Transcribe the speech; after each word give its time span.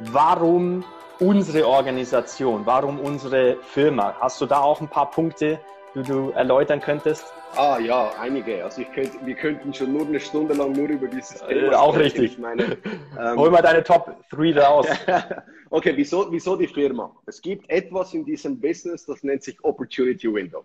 warum 0.00 0.84
unsere 1.18 1.66
Organisation, 1.66 2.66
warum 2.66 3.00
unsere 3.00 3.56
Firma? 3.62 4.14
Hast 4.20 4.40
du 4.40 4.46
da 4.46 4.60
auch 4.60 4.80
ein 4.80 4.88
paar 4.88 5.10
Punkte, 5.10 5.58
die 5.94 6.02
du 6.02 6.30
erläutern 6.30 6.80
könntest? 6.80 7.24
Ah 7.56 7.78
ja, 7.78 8.12
einige. 8.20 8.62
Also 8.62 8.82
ich 8.82 8.92
könnte, 8.92 9.16
wir 9.24 9.34
könnten 9.34 9.72
schon 9.72 9.92
nur 9.92 10.06
eine 10.06 10.20
Stunde 10.20 10.54
lang 10.54 10.72
nur 10.72 10.88
über 10.88 11.06
dieses 11.06 11.40
Thema 11.40 11.72
äh, 11.72 11.74
Auch 11.74 11.96
richtig. 11.96 12.32
Ich 12.32 12.38
meine, 12.38 12.76
ähm, 13.18 13.38
Hol 13.38 13.50
mal 13.50 13.62
deine 13.62 13.82
Top 13.82 14.14
3 14.30 14.58
raus. 14.60 14.86
okay, 15.70 15.92
wieso, 15.96 16.30
wieso 16.30 16.56
die 16.56 16.66
Firma? 16.66 17.14
Es 17.24 17.40
gibt 17.40 17.70
etwas 17.70 18.12
in 18.12 18.24
diesem 18.24 18.60
Business, 18.60 19.06
das 19.06 19.22
nennt 19.22 19.42
sich 19.42 19.62
Opportunity 19.64 20.32
Window. 20.32 20.64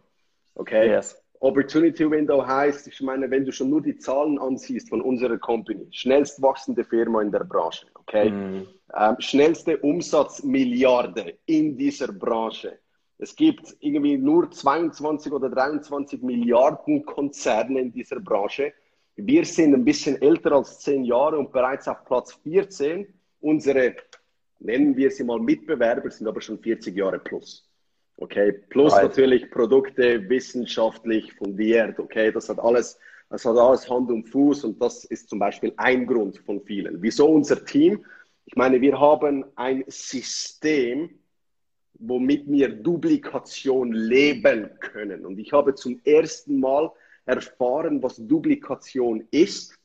Okay? 0.56 0.90
Yes. 0.90 1.22
Opportunity 1.42 2.10
Window 2.10 2.46
heißt, 2.46 2.88
ich 2.88 3.02
meine, 3.02 3.30
wenn 3.32 3.46
du 3.46 3.52
schon 3.52 3.72
nur 3.72 3.82
die 3.82 3.98
Zahlen 3.98 4.38
ansiehst 4.38 4.90
von 4.90 5.02
unserer 5.02 5.40
Company, 5.40 5.88
schnellst 5.90 6.40
wachsende 6.40 6.84
Firma 6.84 7.24
in 7.24 7.32
der 7.32 7.44
Branche, 7.44 7.88
okay? 7.96 8.30
Mm. 8.30 8.68
Ähm, 8.96 9.16
schnellste 9.18 9.78
Umsatzmilliarde 9.78 11.40
in 11.48 11.76
dieser 11.76 12.12
Branche. 12.12 12.78
Es 13.18 13.36
gibt 13.36 13.76
irgendwie 13.80 14.18
nur 14.18 14.52
22 14.52 15.32
oder 15.32 15.50
23 15.50 16.22
Milliarden 16.22 17.06
Konzerne 17.06 17.80
in 17.82 17.92
dieser 17.92 18.20
Branche. 18.20 18.74
Wir 19.16 19.44
sind 19.44 19.74
ein 19.74 19.84
bisschen 19.84 20.22
älter 20.22 20.52
als 20.52 20.80
10 20.82 21.06
Jahre 21.06 21.40
und 21.40 21.52
bereits 21.52 21.88
auf 21.88 22.06
Platz 22.06 22.34
14. 22.44 23.08
Unsere, 23.40 23.96
nennen 24.60 24.96
wir 24.96 25.10
sie 25.10 25.24
mal 25.24 25.40
Mitbewerber, 25.40 26.12
sind 26.12 26.28
aber 26.28 26.42
schon 26.42 26.60
40 26.60 26.96
Jahre 26.96 27.18
plus. 27.18 27.68
Okay, 28.22 28.52
plus 28.70 28.94
right. 28.94 29.02
natürlich 29.02 29.50
Produkte 29.50 30.30
wissenschaftlich 30.30 31.34
fundiert. 31.34 31.98
Okay, 31.98 32.32
das 32.32 32.50
hat 32.50 32.60
alles, 32.60 33.00
das 33.32 33.44
hat 33.46 33.58
alles 33.58 33.90
Hand 33.90 34.12
und 34.12 34.30
Fuß 34.30 34.64
und 34.64 34.80
das 34.80 35.06
ist 35.06 35.28
zum 35.28 35.40
Beispiel 35.40 35.74
ein 35.78 36.06
Grund 36.06 36.38
von 36.38 36.62
vielen. 36.62 37.02
Wieso 37.02 37.26
unser 37.26 37.66
Team? 37.66 38.06
Ich 38.46 38.56
meine, 38.56 38.80
wir 38.80 39.00
haben 39.00 39.44
ein 39.56 39.84
System, 39.88 41.10
womit 41.94 42.48
wir 42.48 42.70
Duplikation 42.70 43.92
leben 43.92 44.70
können. 44.80 45.26
Und 45.26 45.40
ich 45.40 45.52
habe 45.52 45.74
zum 45.74 46.00
ersten 46.04 46.60
Mal 46.60 46.92
erfahren, 47.26 48.04
was 48.04 48.18
Duplikation 48.18 49.28
ist, 49.32 49.76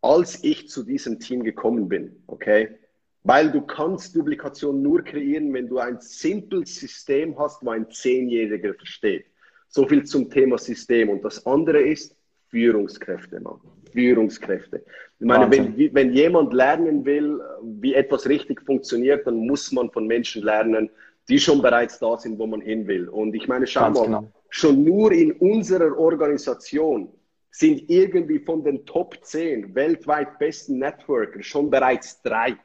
als 0.00 0.42
ich 0.42 0.68
zu 0.68 0.84
diesem 0.84 1.20
Team 1.20 1.44
gekommen 1.44 1.86
bin. 1.86 2.22
Okay? 2.28 2.78
Weil 3.22 3.52
du 3.52 3.60
kannst 3.60 4.16
Duplikation 4.16 4.80
nur 4.80 5.02
kreieren, 5.02 5.52
wenn 5.52 5.68
du 5.68 5.78
ein 5.78 6.00
simples 6.00 6.76
System 6.76 7.38
hast, 7.38 7.64
wo 7.64 7.70
ein 7.70 7.90
Zehnjähriger 7.90 8.74
versteht. 8.74 9.26
So 9.68 9.86
viel 9.86 10.04
zum 10.04 10.30
Thema 10.30 10.56
System. 10.58 11.10
Und 11.10 11.22
das 11.22 11.44
andere 11.46 11.80
ist 11.80 12.16
Führungskräfte, 12.48 13.40
Mann. 13.40 13.60
Führungskräfte. 13.92 14.84
Ich 15.18 15.26
meine, 15.26 15.50
wenn, 15.50 15.94
wenn 15.94 16.12
jemand 16.12 16.52
lernen 16.52 17.04
will, 17.04 17.40
wie 17.62 17.94
etwas 17.94 18.28
richtig 18.28 18.62
funktioniert, 18.62 19.26
dann 19.26 19.36
muss 19.36 19.70
man 19.70 19.90
von 19.90 20.06
Menschen 20.06 20.42
lernen, 20.42 20.90
die 21.28 21.38
schon 21.38 21.62
bereits 21.62 21.98
da 21.98 22.16
sind, 22.16 22.38
wo 22.38 22.46
man 22.46 22.60
hin 22.60 22.86
will. 22.86 23.08
Und 23.08 23.34
ich 23.34 23.46
meine, 23.46 23.66
schau 23.66 23.90
mal, 23.90 24.06
genau. 24.06 24.32
schon 24.48 24.84
nur 24.84 25.12
in 25.12 25.32
unserer 25.32 25.96
Organisation 25.96 27.08
sind 27.52 27.88
irgendwie 27.90 28.38
von 28.38 28.64
den 28.64 28.84
Top 28.86 29.16
10 29.22 29.74
weltweit 29.74 30.38
besten 30.38 30.78
Networker 30.78 31.42
schon 31.42 31.70
bereits 31.70 32.22
drei. 32.22 32.56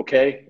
Okay? 0.00 0.48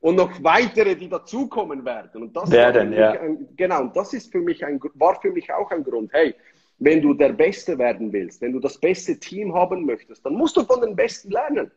Und 0.00 0.16
noch 0.16 0.42
weitere, 0.42 0.94
die 0.94 1.08
dazukommen 1.08 1.84
werden. 1.84 2.22
Und 2.22 2.36
das 2.36 2.50
werden, 2.50 2.92
ja. 2.92 3.10
Ein, 3.20 3.48
genau, 3.56 3.82
und 3.82 3.96
das 3.96 4.12
ist 4.14 4.32
für 4.32 4.40
mich 4.40 4.64
ein, 4.64 4.80
war 4.94 5.20
für 5.20 5.30
mich 5.30 5.52
auch 5.52 5.70
ein 5.70 5.84
Grund. 5.84 6.12
Hey, 6.12 6.34
wenn 6.78 7.02
du 7.02 7.12
der 7.12 7.32
Beste 7.32 7.76
werden 7.76 8.12
willst, 8.12 8.40
wenn 8.40 8.52
du 8.52 8.60
das 8.60 8.78
beste 8.78 9.18
Team 9.18 9.54
haben 9.54 9.84
möchtest, 9.84 10.24
dann 10.24 10.34
musst 10.34 10.56
du 10.56 10.64
von 10.64 10.80
den 10.80 10.94
Besten 10.94 11.30
lernen. 11.30 11.70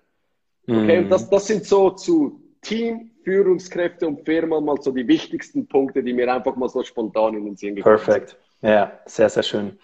Okay, 0.68 1.00
und 1.00 1.10
das, 1.10 1.30
das 1.30 1.48
sind 1.48 1.66
so 1.66 1.90
zu 1.92 2.42
Team, 2.62 3.12
Führungskräfte 3.24 4.08
und 4.08 4.24
Firma 4.24 4.62
mal 4.62 4.80
so 4.80 4.92
die 4.92 5.08
wichtigsten 5.08 5.68
Punkte, 5.68 6.04
die 6.04 6.14
mir 6.14 6.32
einfach 6.32 6.56
mal 6.56 6.70
so 6.70 6.84
spontan 6.84 7.36
in 7.36 7.46
den 7.46 7.56
Sinn 7.56 7.76
gekommen 7.76 7.98
sind. 7.98 8.06
Perfekt. 8.06 8.38
Ja, 8.62 9.00
sehr, 9.06 9.30
sehr 9.30 9.44
schön. 9.44 9.80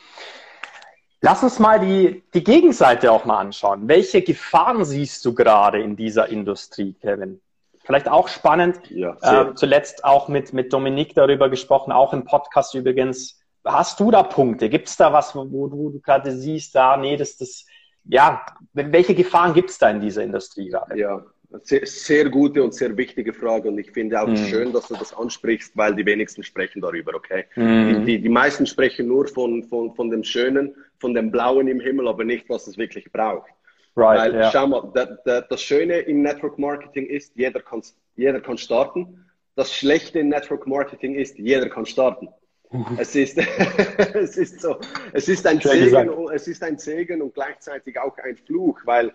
Lass 1.26 1.42
uns 1.42 1.58
mal 1.58 1.80
die, 1.80 2.22
die 2.36 2.44
Gegenseite 2.44 3.12
auch 3.12 3.26
mal 3.26 3.40
anschauen. 3.40 3.88
Welche 3.88 4.22
Gefahren 4.22 4.86
siehst 4.86 5.26
du 5.26 5.34
gerade 5.34 5.82
in 5.82 5.96
dieser 5.96 6.30
Industrie, 6.30 6.94
Kevin? 7.02 7.42
Vielleicht 7.84 8.08
auch 8.08 8.28
spannend, 8.28 8.80
ja, 8.92 9.18
äh, 9.22 9.56
zuletzt 9.56 10.06
auch 10.06 10.28
mit, 10.28 10.54
mit 10.54 10.72
Dominik 10.72 11.16
darüber 11.16 11.50
gesprochen, 11.50 11.92
auch 11.92 12.14
im 12.14 12.26
Podcast 12.26 12.76
übrigens. 12.76 13.40
Hast 13.64 14.00
du 14.00 14.12
da 14.12 14.22
Punkte? 14.22 14.70
Gibt 14.70 14.88
es 14.88 14.98
da 14.98 15.14
was, 15.14 15.36
wo, 15.36 15.50
wo 15.50 15.90
du 15.90 16.00
gerade 16.00 16.32
siehst, 16.32 16.76
da, 16.76 16.96
nee, 16.96 17.18
das, 17.18 17.38
das, 17.38 17.66
ja, 18.04 18.46
welche 18.74 19.16
Gefahren 19.16 19.56
gibt 19.56 19.72
es 19.72 19.80
da 19.80 19.90
in 19.90 20.02
dieser 20.02 20.22
Industrie 20.22 20.70
gerade? 20.70 20.96
Ja, 20.96 21.24
sehr, 21.64 21.86
sehr, 21.86 22.30
gute 22.30 22.64
und 22.64 22.74
sehr 22.74 22.96
wichtige 22.98 23.34
Frage 23.34 23.70
und 23.70 23.78
ich 23.78 23.92
finde 23.92 24.22
auch 24.22 24.28
mhm. 24.28 24.38
schön, 24.38 24.74
dass 24.74 24.88
du 24.88 24.96
das 24.96 25.14
ansprichst, 25.14 25.76
weil 25.76 25.96
die 25.96 26.06
wenigsten 26.06 26.44
sprechen 26.44 26.82
darüber, 26.82 27.16
okay? 27.16 27.46
Mhm. 27.56 28.06
Die, 28.06 28.22
die, 28.22 28.30
meisten 28.30 28.66
sprechen 28.66 29.08
nur 29.08 29.28
von, 29.28 29.64
von, 29.64 29.94
von 29.96 30.10
dem 30.10 30.24
Schönen, 30.24 30.76
von 31.00 31.14
dem 31.14 31.32
Blauen 31.32 31.68
im 31.68 31.80
Himmel, 31.80 32.08
aber 32.08 32.24
nicht, 32.24 32.50
was 32.50 32.68
es 32.68 32.78
wirklich 32.78 33.12
braucht. 33.12 33.50
Right, 33.96 34.20
weil, 34.20 34.36
yeah. 34.36 34.52
schau 34.52 34.68
mal, 34.68 34.92
da, 34.94 35.06
da, 35.24 35.42
das 35.42 35.62
Schöne 35.62 36.00
im 36.00 36.22
Network 36.22 36.60
Marketing 36.60 37.06
ist, 37.06 37.34
jeder 37.36 37.62
kann, 37.62 37.82
jeder 38.18 38.42
kann 38.42 38.58
starten. 38.58 39.26
Das 39.56 39.74
Schlechte 39.74 40.20
im 40.20 40.30
Network 40.30 40.68
Marketing 40.68 41.16
ist, 41.16 41.38
jeder 41.38 41.70
kann 41.70 41.86
starten. 41.86 42.28
Es 42.98 43.16
ist, 43.16 43.38
es 44.14 44.36
ist 44.36 44.60
so, 44.60 44.78
es 45.14 45.30
ist 45.30 45.48
ein 45.48 45.62
Segen, 45.62 46.30
es 46.34 46.48
ist 46.48 46.62
ein 46.62 46.78
Segen 46.78 47.22
und 47.22 47.34
gleichzeitig 47.34 47.98
auch 47.98 48.18
ein 48.18 48.36
Fluch, 48.36 48.82
weil 48.84 49.14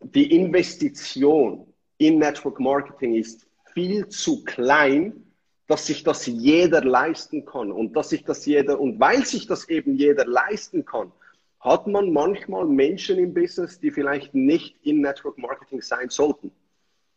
die 0.00 0.34
Investition 0.34 1.66
in 1.98 2.18
Network 2.18 2.60
Marketing 2.60 3.14
ist 3.14 3.46
viel 3.74 4.08
zu 4.08 4.44
klein, 4.44 5.24
dass 5.66 5.86
sich 5.86 6.02
das 6.02 6.26
jeder 6.26 6.82
leisten 6.82 7.44
kann 7.44 7.70
und 7.70 7.94
dass 7.94 8.10
sich 8.10 8.24
das 8.24 8.46
jeder 8.46 8.80
und 8.80 8.98
weil 8.98 9.24
sich 9.24 9.46
das 9.46 9.68
eben 9.68 9.96
jeder 9.96 10.24
leisten 10.24 10.84
kann, 10.84 11.12
hat 11.60 11.86
man 11.86 12.12
manchmal 12.12 12.66
Menschen 12.66 13.18
im 13.18 13.34
Business, 13.34 13.78
die 13.78 13.90
vielleicht 13.90 14.34
nicht 14.34 14.76
in 14.82 15.00
Network 15.00 15.36
Marketing 15.38 15.82
sein 15.82 16.08
sollten. 16.08 16.52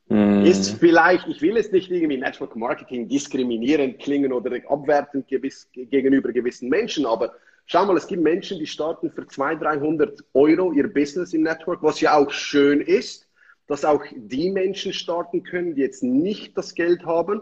Mm. 0.10 0.42
Ist 0.44 0.78
vielleicht, 0.80 1.28
ich 1.28 1.42
will 1.42 1.56
es 1.58 1.72
nicht 1.72 1.90
irgendwie 1.90 2.18
Network 2.18 2.56
Marketing 2.56 3.08
diskriminierend 3.08 4.00
klingen 4.00 4.34
oder 4.34 4.58
abwertend 4.68 5.28
gewiss, 5.28 5.70
gegenüber 5.72 6.34
gewissen 6.34 6.68
Menschen, 6.70 7.06
aber 7.06 7.34
Schau 7.72 7.86
mal, 7.86 7.96
es 7.96 8.06
gibt 8.06 8.22
Menschen, 8.22 8.60
die 8.60 8.68
starten 8.68 9.10
für 9.10 9.26
200, 9.26 9.64
300 9.64 10.26
Euro 10.34 10.74
ihr 10.74 10.92
Business 10.92 11.34
im 11.34 11.44
Network, 11.44 11.82
was 11.82 12.02
ja 12.02 12.18
auch 12.18 12.30
schön 12.30 12.82
ist, 12.82 13.30
dass 13.68 13.86
auch 13.86 14.04
die 14.14 14.50
Menschen 14.50 14.92
starten 14.92 15.42
können, 15.44 15.76
die 15.76 15.80
jetzt 15.80 16.04
nicht 16.04 16.58
das 16.58 16.76
Geld 16.76 17.06
haben. 17.06 17.42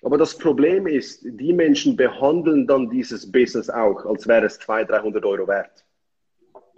Aber 0.00 0.16
das 0.16 0.38
Problem 0.38 0.86
ist, 0.86 1.26
die 1.26 1.52
Menschen 1.52 1.94
behandeln 1.94 2.66
dann 2.66 2.88
dieses 2.88 3.30
Business 3.30 3.68
auch, 3.68 4.06
als 4.06 4.26
wäre 4.26 4.46
es 4.46 4.58
200, 4.60 4.92
300 4.92 5.24
Euro 5.26 5.46
wert. 5.46 5.84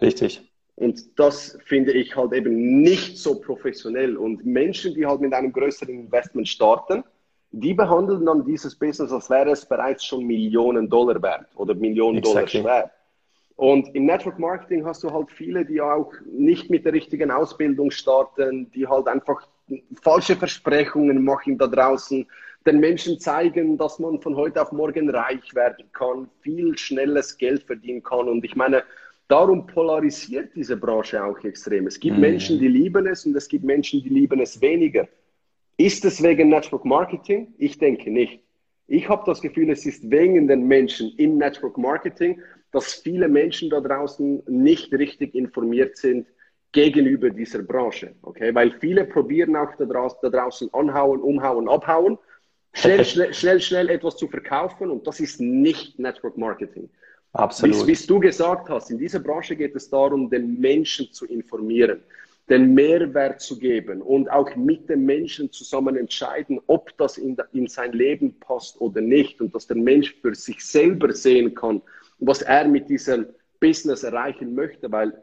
Richtig. 0.03 0.51
Und 0.75 1.21
das 1.21 1.57
finde 1.67 1.93
ich 1.93 2.17
halt 2.17 2.33
eben 2.33 2.83
nicht 2.83 3.17
so 3.17 3.41
professionell. 3.41 4.17
Und 4.17 4.45
Menschen, 4.45 4.95
die 4.95 5.07
halt 5.07 5.21
mit 5.21 5.33
einem 5.35 5.53
größeren 5.53 5.95
Investment 5.95 6.49
starten, 6.49 7.05
die 7.51 7.75
behandeln 7.75 8.27
dann 8.27 8.45
dieses 8.45 8.75
Business, 8.75 9.13
als 9.13 9.31
wäre 9.31 9.51
es 9.51 9.65
bereits 9.65 10.05
schon 10.05 10.27
Millionen 10.27 10.89
Dollar 10.89 11.21
wert 11.23 11.47
oder 11.57 11.75
Millionen 11.75 12.19
exactly. 12.19 12.63
Dollar 12.63 12.81
schwer. 12.81 12.91
Und 13.57 13.93
im 13.95 14.07
Network 14.07 14.39
Marketing 14.39 14.85
hast 14.87 15.03
du 15.03 15.13
halt 15.13 15.31
viele, 15.33 15.65
die 15.65 15.81
auch 15.81 16.13
nicht 16.27 16.71
mit 16.71 16.85
der 16.85 16.93
richtigen 16.93 17.31
Ausbildung 17.31 17.91
starten, 17.91 18.71
die 18.71 18.87
halt 18.87 19.09
einfach 19.09 19.49
falsche 20.01 20.37
Versprechungen 20.37 21.25
machen 21.25 21.59
da 21.59 21.67
draußen, 21.67 22.25
den 22.67 22.81
Menschen 22.81 23.19
zeigen, 23.19 23.77
dass 23.77 23.99
man 23.99 24.21
von 24.21 24.37
heute 24.37 24.63
auf 24.63 24.71
morgen 24.73 25.11
reich 25.11 25.55
werden 25.55 25.91
kann, 25.93 26.29
viel 26.41 26.77
schnelles 26.77 27.37
Geld 27.37 27.65
verdienen 27.65 28.03
kann. 28.03 28.29
Und 28.29 28.45
ich 28.45 28.55
meine, 28.55 28.85
darum 29.27 29.67
polarisiert 29.67 30.55
diese 30.55 30.77
Branche 30.77 31.23
auch 31.23 31.43
extrem. 31.45 31.87
Es 31.87 31.99
gibt 31.99 32.19
mm. 32.19 32.21
Menschen, 32.21 32.59
die 32.59 32.69
lieben 32.69 33.07
es 33.07 33.27
und 33.27 33.37
es 33.37 33.49
gibt 33.49 33.65
Menschen, 33.65 34.03
die 34.03 34.09
lieben 34.09 34.41
es 34.41 34.61
weniger. 34.61 35.09
Ist 35.79 36.05
es 36.05 36.21
wegen 36.21 36.49
Network 36.49 36.85
Marketing? 36.85 37.55
Ich 37.57 37.79
denke 37.79 38.11
nicht. 38.11 38.41
Ich 38.89 39.09
habe 39.09 39.23
das 39.27 39.41
Gefühl, 39.41 39.71
es 39.71 39.87
ist 39.87 40.11
wegen 40.11 40.49
den 40.49 40.67
Menschen 40.67 41.13
im 41.19 41.39
Network 41.39 41.79
Marketing, 41.79 42.43
dass 42.73 42.95
viele 42.95 43.29
Menschen 43.29 43.71
da 43.71 43.81
draußen 43.81 44.43
nicht 44.49 44.93
richtig 44.93 45.37
informiert 45.37 45.97
sind 45.97 46.27
gegenüber 46.73 47.31
dieser 47.31 47.63
Branche. 47.63 48.13
Okay? 48.23 48.53
Weil 48.53 48.73
viele 48.81 49.05
probieren 49.05 49.55
auch 49.55 49.73
da 49.77 49.85
draußen, 49.85 50.19
da 50.21 50.31
draußen 50.31 50.75
anhauen, 50.75 51.21
umhauen, 51.21 51.69
abhauen, 51.69 52.19
schnell, 52.73 53.05
schnell, 53.05 53.33
schnell, 53.33 53.61
schnell 53.61 53.89
etwas 53.89 54.17
zu 54.17 54.27
verkaufen 54.27 54.91
und 54.91 55.07
das 55.07 55.21
ist 55.21 55.41
nicht 55.41 55.97
Network 56.01 56.37
Marketing. 56.37 56.91
Absolut. 57.35 57.87
Wie, 57.87 57.97
wie 57.97 58.07
du 58.07 58.19
gesagt 58.19 58.69
hast, 58.69 58.91
in 58.91 58.99
dieser 58.99 59.21
Branche 59.21 59.55
geht 59.55 59.77
es 59.77 59.89
darum, 59.89 60.29
den 60.29 60.59
Menschen 60.59 61.13
zu 61.13 61.25
informieren 61.27 62.03
den 62.49 62.73
Mehrwert 62.75 63.41
zu 63.41 63.59
geben 63.59 64.01
und 64.01 64.31
auch 64.31 64.55
mit 64.57 64.89
dem 64.89 65.05
Menschen 65.05 65.53
zusammen 65.53 65.97
entscheiden, 65.97 66.61
ob 66.67 66.97
das 66.97 67.19
in, 67.19 67.37
in, 67.53 67.67
sein 67.67 67.93
Leben 67.93 68.39
passt 68.41 68.81
oder 68.81 69.01
nicht 69.01 69.41
und 69.41 69.55
dass 69.55 69.67
der 69.67 69.77
Mensch 69.77 70.15
für 70.23 70.35
sich 70.35 70.65
selber 70.65 71.13
sehen 71.13 71.55
kann, 71.55 71.83
was 72.19 72.43
er 72.43 72.67
mit 72.67 72.89
diesem 72.89 73.27
Business 73.61 74.03
erreichen 74.03 74.55
möchte, 74.55 74.91
weil 74.91 75.23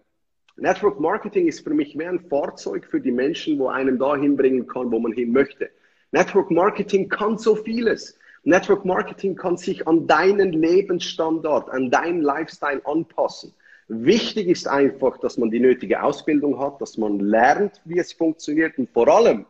Network 0.58 1.00
Marketing 1.00 1.48
ist 1.48 1.62
für 1.62 1.74
mich 1.74 1.96
mehr 1.96 2.10
ein 2.10 2.28
Fahrzeug 2.30 2.86
für 2.86 3.02
die 3.02 3.12
Menschen, 3.12 3.60
wo 3.60 3.68
einem 3.68 4.00
dahin 4.00 4.38
bringen 4.38 4.68
kann, 4.68 4.92
wo 4.92 5.00
man 5.00 5.12
hin 5.12 5.34
möchte. 5.34 5.70
Network 6.12 6.50
Marketing 6.52 7.10
kann 7.10 7.38
so 7.38 7.56
vieles. 7.56 8.18
Network 8.44 8.86
Marketing 8.86 9.36
kann 9.36 9.58
sich 9.58 9.86
an 9.88 10.08
deinen 10.08 10.54
Lebensstandard, 10.54 11.70
an 11.72 11.90
deinen 11.90 12.22
Lifestyle 12.22 12.82
anpassen. 12.86 13.54
Wichtig 13.88 14.48
ist 14.48 14.68
einfach, 14.68 15.18
dass 15.20 15.38
man 15.38 15.52
die 15.52 15.60
nötige 15.60 16.02
Ausbildung 16.02 16.60
hat, 16.60 16.82
dass 16.82 16.98
man 16.98 17.20
lernt, 17.20 17.82
wie 17.86 18.00
es 18.00 18.14
funktioniert 18.14 18.78
und 18.80 18.90
vor 18.90 19.08
allem, 19.08 19.46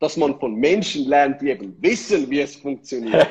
dass 0.00 0.16
man 0.16 0.38
von 0.38 0.54
Menschen 0.54 1.06
lernt, 1.06 1.42
die 1.42 1.50
eben 1.50 1.76
wissen, 1.80 2.28
wie 2.30 2.40
es 2.40 2.56
funktioniert. 2.56 3.28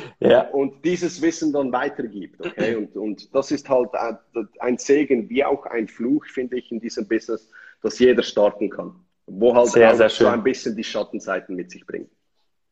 ja. 0.20 0.42
Und 0.48 0.84
dieses 0.84 1.20
Wissen 1.20 1.52
dann 1.52 1.72
weitergibt. 1.72 2.44
Okay? 2.44 2.76
Und, 2.76 2.96
und 2.96 3.34
das 3.34 3.50
ist 3.50 3.68
halt 3.68 3.90
ein 4.60 4.78
Segen 4.78 5.28
wie 5.28 5.44
auch 5.44 5.66
ein 5.66 5.88
Fluch, 5.88 6.24
finde 6.26 6.56
ich, 6.56 6.70
in 6.70 6.80
diesem 6.80 7.06
Business, 7.06 7.50
dass 7.82 7.98
jeder 7.98 8.22
starten 8.22 8.70
kann. 8.70 8.94
Wo 9.26 9.54
halt 9.54 9.68
sehr, 9.68 9.94
sehr 9.96 10.08
so 10.08 10.26
ein 10.28 10.42
bisschen 10.42 10.76
die 10.76 10.84
Schattenseiten 10.84 11.56
mit 11.56 11.70
sich 11.70 11.84
bringt. 11.84 12.10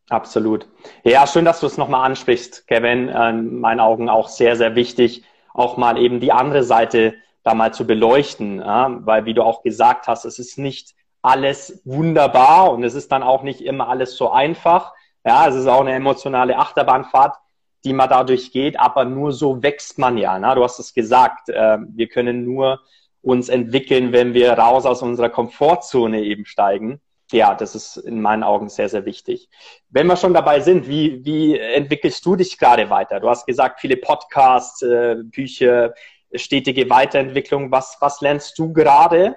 Absolut. 0.08 0.68
Ja, 1.04 1.26
schön, 1.26 1.44
dass 1.44 1.60
du 1.60 1.66
es 1.66 1.78
nochmal 1.78 2.06
ansprichst, 2.06 2.66
Kevin. 2.68 3.08
In 3.08 3.60
meinen 3.60 3.80
Augen 3.80 4.08
auch 4.08 4.28
sehr, 4.28 4.56
sehr 4.56 4.75
wichtig, 4.75 5.25
auch 5.54 5.76
mal 5.76 5.99
eben 5.99 6.20
die 6.20 6.32
andere 6.32 6.64
Seite 6.64 7.14
da 7.43 7.54
mal 7.54 7.72
zu 7.72 7.87
beleuchten. 7.87 8.58
Ja? 8.58 8.99
Weil, 9.04 9.25
wie 9.25 9.34
du 9.34 9.43
auch 9.43 9.62
gesagt 9.62 10.06
hast, 10.06 10.25
es 10.25 10.38
ist 10.38 10.58
nicht 10.58 10.94
alles 11.22 11.81
wunderbar 11.84 12.72
und 12.72 12.82
es 12.84 12.94
ist 12.94 13.12
dann 13.12 13.22
auch 13.22 13.43
nicht 13.43 13.60
immer 13.60 13.88
alles 13.88 14.16
so 14.16 14.31
einfach. 14.31 14.93
Ja, 15.25 15.46
es 15.46 15.54
ist 15.54 15.69
auch 15.69 15.81
eine 15.81 15.93
emotionale 15.93 16.58
Achterbahnfahrt, 16.58 17.37
die 17.84 17.93
man 17.93 18.08
dadurch 18.08 18.50
geht, 18.50 18.78
aber 18.78 19.04
nur 19.04 19.32
so 19.32 19.62
wächst 19.62 19.99
man 19.99 20.19
ja. 20.19 20.38
Ne? 20.38 20.52
Du 20.56 20.64
hast 20.64 20.81
es 20.81 20.94
gesagt, 20.94 21.49
äh, 21.49 21.78
wir 21.88 22.08
können 22.08 22.44
nur 22.44 22.81
uns 23.22 23.49
entwickeln, 23.49 24.12
wenn 24.12 24.34
wir 24.34 24.52
raus 24.52 24.84
aus 24.84 25.00
unserer 25.02 25.28
Komfortzone 25.28 26.22
eben 26.22 26.44
steigen. 26.44 27.00
Ja, 27.32 27.55
das 27.55 27.75
ist 27.75 27.96
in 27.96 28.20
meinen 28.20 28.43
Augen 28.43 28.69
sehr, 28.69 28.88
sehr 28.88 29.05
wichtig. 29.05 29.49
Wenn 29.90 30.06
wir 30.06 30.17
schon 30.17 30.34
dabei 30.34 30.61
sind, 30.61 30.88
wie, 30.88 31.25
wie 31.25 31.58
entwickelst 31.58 32.25
du 32.25 32.37
dich 32.37 32.58
gerade 32.58 32.90
weiter? 32.90 33.20
Du 33.20 33.29
hast 33.29 33.46
gesagt, 33.46 33.81
viele 33.81 33.96
Podcasts, 33.96 34.82
äh, 34.82 35.17
Bücher, 35.23 35.94
stetige 36.34 36.88
Weiterentwicklung. 36.88 37.70
Was, 37.70 37.96
was 38.00 38.20
lernst 38.20 38.58
du 38.58 38.73
gerade? 38.73 39.37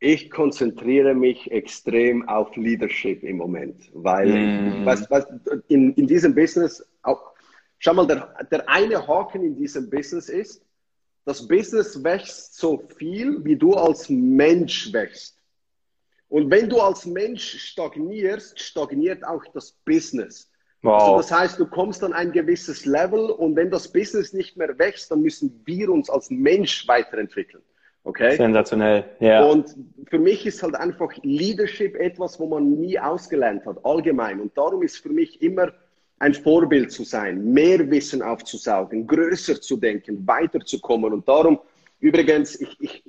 ich 0.00 0.30
konzentriere 0.30 1.14
mich 1.14 1.50
extrem 1.52 2.26
auf 2.26 2.56
Leadership 2.56 3.22
im 3.22 3.36
Moment, 3.36 3.90
weil 3.92 4.28
mm. 4.28 4.86
was, 4.86 5.08
was, 5.10 5.26
in, 5.68 5.92
in 5.92 6.06
diesem 6.06 6.34
Business, 6.34 6.84
auch, 7.02 7.34
schau 7.78 7.92
mal, 7.92 8.06
der, 8.06 8.34
der 8.50 8.66
eine 8.68 9.06
Haken 9.06 9.44
in 9.44 9.56
diesem 9.56 9.90
Business 9.90 10.30
ist, 10.30 10.64
das 11.26 11.46
Business 11.46 12.02
wächst 12.02 12.56
so 12.56 12.82
viel, 12.96 13.44
wie 13.44 13.56
du 13.56 13.74
als 13.74 14.08
Mensch 14.08 14.90
wächst. 14.92 15.36
Und 16.30 16.50
wenn 16.50 16.68
du 16.68 16.80
als 16.80 17.04
Mensch 17.04 17.58
stagnierst, 17.58 18.58
stagniert 18.58 19.24
auch 19.26 19.44
das 19.52 19.72
Business. 19.84 20.50
Wow. 20.82 21.02
Also 21.02 21.16
das 21.18 21.32
heißt, 21.32 21.58
du 21.58 21.66
kommst 21.66 22.02
an 22.02 22.12
ein 22.12 22.32
gewisses 22.32 22.86
Level 22.86 23.30
und 23.30 23.56
wenn 23.56 23.70
das 23.70 23.92
Business 23.92 24.32
nicht 24.32 24.56
mehr 24.56 24.78
wächst, 24.78 25.10
dann 25.10 25.20
müssen 25.20 25.60
wir 25.66 25.90
uns 25.90 26.08
als 26.08 26.30
Mensch 26.30 26.88
weiterentwickeln. 26.88 27.62
Okay? 28.04 28.36
Sensationell, 28.36 29.04
ja. 29.18 29.44
Und 29.44 29.74
für 30.08 30.18
mich 30.18 30.46
ist 30.46 30.62
halt 30.62 30.74
einfach 30.74 31.12
Leadership 31.22 31.96
etwas, 31.96 32.40
wo 32.40 32.46
man 32.46 32.80
nie 32.80 32.98
ausgelernt 32.98 33.66
hat, 33.66 33.84
allgemein. 33.84 34.40
Und 34.40 34.56
darum 34.56 34.82
ist 34.82 34.98
für 34.98 35.10
mich 35.10 35.42
immer 35.42 35.72
ein 36.18 36.32
Vorbild 36.32 36.92
zu 36.92 37.04
sein, 37.04 37.52
mehr 37.52 37.90
Wissen 37.90 38.22
aufzusaugen, 38.22 39.06
größer 39.06 39.60
zu 39.60 39.76
denken, 39.76 40.26
weiterzukommen. 40.26 41.12
Und 41.12 41.28
darum, 41.28 41.58
übrigens, 41.98 42.58
ich, 42.60 42.76
ich, 42.80 43.04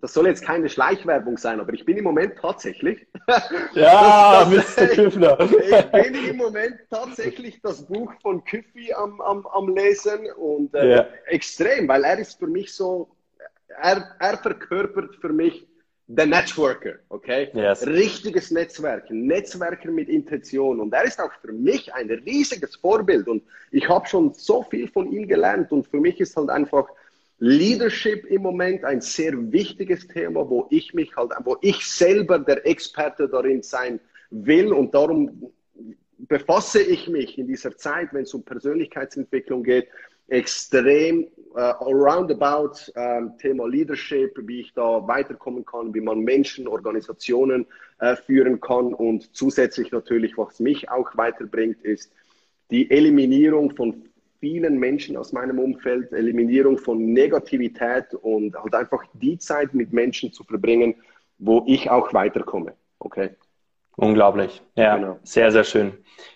das 0.00 0.12
soll 0.12 0.26
jetzt 0.26 0.44
keine 0.44 0.68
Schleichwerbung 0.68 1.38
sein, 1.38 1.60
aber 1.60 1.72
ich 1.72 1.84
bin 1.84 1.96
im 1.96 2.04
Moment 2.04 2.36
tatsächlich. 2.40 3.06
Ja, 3.74 4.48
das, 4.48 4.76
Mr. 4.76 4.86
Küffner. 4.94 5.38
Ich 5.40 5.86
bin 5.90 6.14
im 6.30 6.36
Moment 6.36 6.76
tatsächlich 6.90 7.60
das 7.60 7.84
Buch 7.84 8.12
von 8.22 8.44
Küffi 8.44 8.92
am, 8.94 9.20
am, 9.20 9.46
am 9.46 9.68
Lesen 9.74 10.30
und 10.36 10.74
äh, 10.74 10.86
yeah. 10.86 11.08
extrem, 11.26 11.88
weil 11.88 12.04
er 12.04 12.18
ist 12.18 12.38
für 12.38 12.46
mich 12.46 12.72
so 12.72 13.16
er, 13.68 14.16
er 14.18 14.38
verkörpert 14.38 15.16
für 15.16 15.32
mich 15.32 15.66
der 16.08 16.26
Networker, 16.26 16.94
okay? 17.08 17.50
Yes. 17.52 17.84
Richtiges 17.84 18.50
Netzwerk, 18.52 19.10
Netzwerker 19.10 19.90
mit 19.90 20.08
Intention. 20.08 20.80
Und 20.80 20.92
er 20.94 21.04
ist 21.04 21.20
auch 21.20 21.32
für 21.40 21.52
mich 21.52 21.92
ein 21.94 22.08
riesiges 22.08 22.76
Vorbild. 22.76 23.26
Und 23.26 23.42
ich 23.72 23.88
habe 23.88 24.06
schon 24.06 24.32
so 24.32 24.62
viel 24.62 24.88
von 24.88 25.10
ihm 25.10 25.26
gelernt. 25.26 25.72
Und 25.72 25.88
für 25.88 25.98
mich 25.98 26.20
ist 26.20 26.36
halt 26.36 26.48
einfach 26.48 26.86
Leadership 27.38 28.24
im 28.26 28.42
Moment 28.42 28.84
ein 28.84 29.00
sehr 29.00 29.52
wichtiges 29.52 30.08
Thema, 30.08 30.48
wo 30.48 30.66
ich 30.70 30.94
mich 30.94 31.14
halt, 31.16 31.32
wo 31.44 31.56
ich 31.60 31.86
selber 31.86 32.38
der 32.38 32.66
Experte 32.66 33.28
darin 33.28 33.62
sein 33.62 34.00
will. 34.30 34.72
Und 34.72 34.94
darum 34.94 35.52
befasse 36.18 36.80
ich 36.82 37.08
mich 37.08 37.38
in 37.38 37.46
dieser 37.46 37.76
Zeit, 37.76 38.12
wenn 38.12 38.22
es 38.22 38.32
um 38.32 38.42
Persönlichkeitsentwicklung 38.42 39.62
geht, 39.62 39.88
extrem 40.28 41.28
äh, 41.54 41.60
roundabout 41.60 42.90
äh, 42.94 43.22
Thema 43.38 43.68
Leadership, 43.68 44.36
wie 44.48 44.60
ich 44.60 44.72
da 44.74 45.06
weiterkommen 45.06 45.64
kann, 45.64 45.94
wie 45.94 46.00
man 46.00 46.20
Menschen, 46.20 46.66
Organisationen 46.66 47.66
äh, 48.00 48.16
führen 48.16 48.60
kann 48.60 48.92
und 48.92 49.36
zusätzlich 49.36 49.92
natürlich, 49.92 50.36
was 50.36 50.58
mich 50.58 50.90
auch 50.90 51.16
weiterbringt, 51.16 51.82
ist 51.82 52.12
die 52.70 52.90
Eliminierung 52.90 53.76
von 53.76 54.08
vielen 54.46 54.78
Menschen 54.78 55.16
aus 55.16 55.32
meinem 55.32 55.58
Umfeld, 55.58 56.12
Eliminierung 56.12 56.78
von 56.78 57.12
Negativität 57.12 58.14
und 58.14 58.54
halt 58.54 58.74
einfach 58.76 59.02
die 59.14 59.38
Zeit 59.38 59.74
mit 59.74 59.92
Menschen 59.92 60.32
zu 60.32 60.44
verbringen, 60.44 60.94
wo 61.38 61.64
ich 61.66 61.90
auch 61.90 62.14
weiterkomme. 62.14 62.74
Okay. 63.00 63.30
Unglaublich. 63.96 64.62
Ja, 64.76 64.96
genau. 64.96 65.18
sehr, 65.24 65.50
sehr 65.50 65.64
schön. 65.64 65.94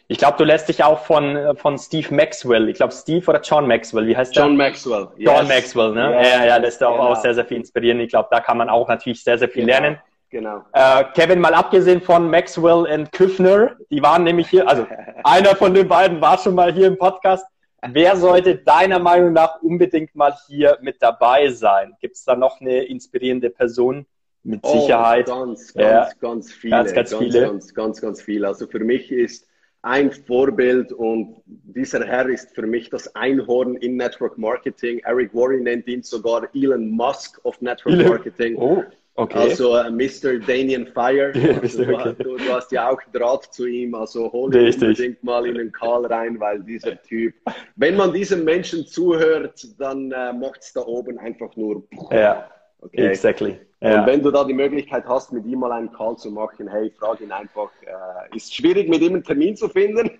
Ich 0.09 0.19
glaube, 0.19 0.39
du 0.39 0.45
lässt 0.45 0.69
dich 0.69 0.83
auch 0.83 1.05
von, 1.05 1.57
von 1.57 1.79
Steve 1.79 2.13
Maxwell, 2.13 2.69
ich 2.69 2.79
glaube 2.79 2.93
Steve 2.93 3.25
oder 3.29 3.41
John 3.43 3.69
Maxwell, 3.69 4.09
wie 4.09 4.17
heißt 4.17 4.35
der? 4.35 4.43
John 4.45 4.57
Maxwell. 4.57 5.09
John 5.17 5.47
yes. 5.47 5.49
Maxwell, 5.49 5.93
ne? 5.93 6.17
Yes. 6.19 6.29
Ja, 6.33 6.45
ja, 6.47 6.57
lässt 6.57 6.83
auch, 6.83 6.97
genau. 6.97 7.11
auch 7.11 7.17
sehr, 7.17 7.35
sehr 7.35 7.45
viel 7.45 7.59
inspirieren. 7.59 8.01
Ich 8.01 8.11
glaube, 8.11 8.29
da 8.33 8.41
kann 8.41 8.59
man 8.59 8.69
auch 8.69 8.89
natürlich 8.89 9.23
sehr, 9.23 9.39
sehr 9.39 9.49
viel 9.49 9.67
genau. 9.67 9.79
lernen. 9.79 9.99
Genau. 10.31 10.65
Äh, 10.73 11.05
Kevin, 11.15 11.39
mal 11.39 11.55
abgesehen 11.55 12.01
von 12.01 12.29
Maxwell 12.29 12.87
und 12.93 13.13
Küffner, 13.13 13.77
die 13.89 14.03
waren 14.03 14.25
nämlich 14.25 14.49
hier, 14.49 14.69
also 14.69 14.85
einer 15.25 15.55
von 15.55 15.73
den 15.75 15.87
beiden 15.87 16.21
war 16.21 16.39
schon 16.39 16.57
mal 16.57 16.73
hier 16.73 16.89
im 16.89 16.99
Podcast. 16.99 17.45
Wer 17.89 18.17
sollte 18.17 18.57
deiner 18.57 18.99
Meinung 18.99 19.33
nach 19.33 19.63
unbedingt 19.63 20.15
mal 20.15 20.35
hier 20.47 20.79
mit 20.83 20.97
dabei 21.01 21.49
sein? 21.51 21.95
Gibt 22.01 22.17
es 22.17 22.25
da 22.25 22.37
noch 22.37 22.61
eine 22.61 22.85
inspirierende 22.85 23.51
Person? 23.51 24.07
Mit 24.43 24.61
oh, 24.63 24.81
Sicherheit. 24.81 25.27
Ganz, 25.27 25.75
ganz, 25.75 25.75
ja. 25.75 26.09
ganz 26.19 26.53
viele. 26.53 26.77
Ganz, 26.77 26.95
ganz, 26.95 27.15
viele. 27.15 27.41
Ganz, 27.43 27.75
ganz, 27.75 28.01
ganz 28.01 28.23
viele. 28.23 28.49
Also 28.49 28.67
für 28.67 28.81
mich 28.81 29.11
ist 29.13 29.47
ein 29.83 30.13
Vorbild 30.13 30.93
und 30.93 31.43
dieser 31.47 32.05
Herr 32.07 32.29
ist 32.29 32.55
für 32.55 32.67
mich 32.67 32.91
das 32.91 33.15
Einhorn 33.15 33.77
in 33.77 33.97
Network 33.97 34.37
Marketing. 34.37 35.01
Eric 35.01 35.35
Worre 35.35 35.61
nennt 35.61 35.87
ihn 35.87 36.03
sogar 36.03 36.49
Elon 36.55 36.91
Musk 36.91 37.41
of 37.45 37.61
Network. 37.61 38.09
Marketing. 38.09 38.57
Oh, 38.57 38.83
okay. 39.23 39.39
Also 39.39 39.77
äh, 39.77 39.91
Mr. 39.91 40.39
Daniel 40.47 40.87
Fire. 40.87 41.33
Also, 41.61 41.83
okay. 41.83 42.15
du, 42.19 42.37
du, 42.37 42.53
hast 42.53 42.73
ja 42.73 42.91
auch 42.91 43.01
Draht 43.13 43.53
zu 43.53 43.67
ihm, 43.67 43.95
also 43.95 44.31
hol 44.33 44.55
ihn 44.55 44.73
unbedingt 44.73 45.23
mal 45.23 45.47
in 45.47 45.55
den 45.55 45.73
Call 45.73 46.07
rein, 46.07 46.39
weil 46.41 46.63
dieser 46.63 47.01
Typ, 47.03 47.35
wenn 47.77 47.97
man 47.97 48.13
diesem 48.13 48.45
Menschen 48.45 48.87
zuhört, 48.87 49.67
dann 49.79 50.11
äh, 50.13 50.33
macht 50.33 50.63
es 50.63 50.73
da 50.73 50.81
oben 50.83 51.19
einfach 51.19 51.55
nur. 51.57 51.83
Ja, 52.11 52.49
okay. 52.81 53.07
exactly. 53.07 53.59
Ja. 53.83 54.01
Und 54.01 54.07
wenn 54.09 54.23
du 54.23 54.31
da 54.31 54.45
die 54.45 54.53
Möglichkeit 54.53 55.05
hast, 55.07 55.33
mit 55.33 55.47
ihm 55.47 55.61
mal 55.61 55.73
einen 55.73 55.91
Call 55.91 56.15
zu 56.19 56.31
machen, 56.31 56.69
hey, 56.69 56.93
frag 56.99 57.19
ihn 57.23 57.33
einfach. 57.33 57.71
Äh, 57.83 58.37
ist 58.37 58.55
schwierig, 58.55 58.91
mit 58.91 59.01
ihm 59.01 59.15
einen 59.15 59.25
Termin 59.25 59.57
zu 59.57 59.71
finden. 59.71 60.11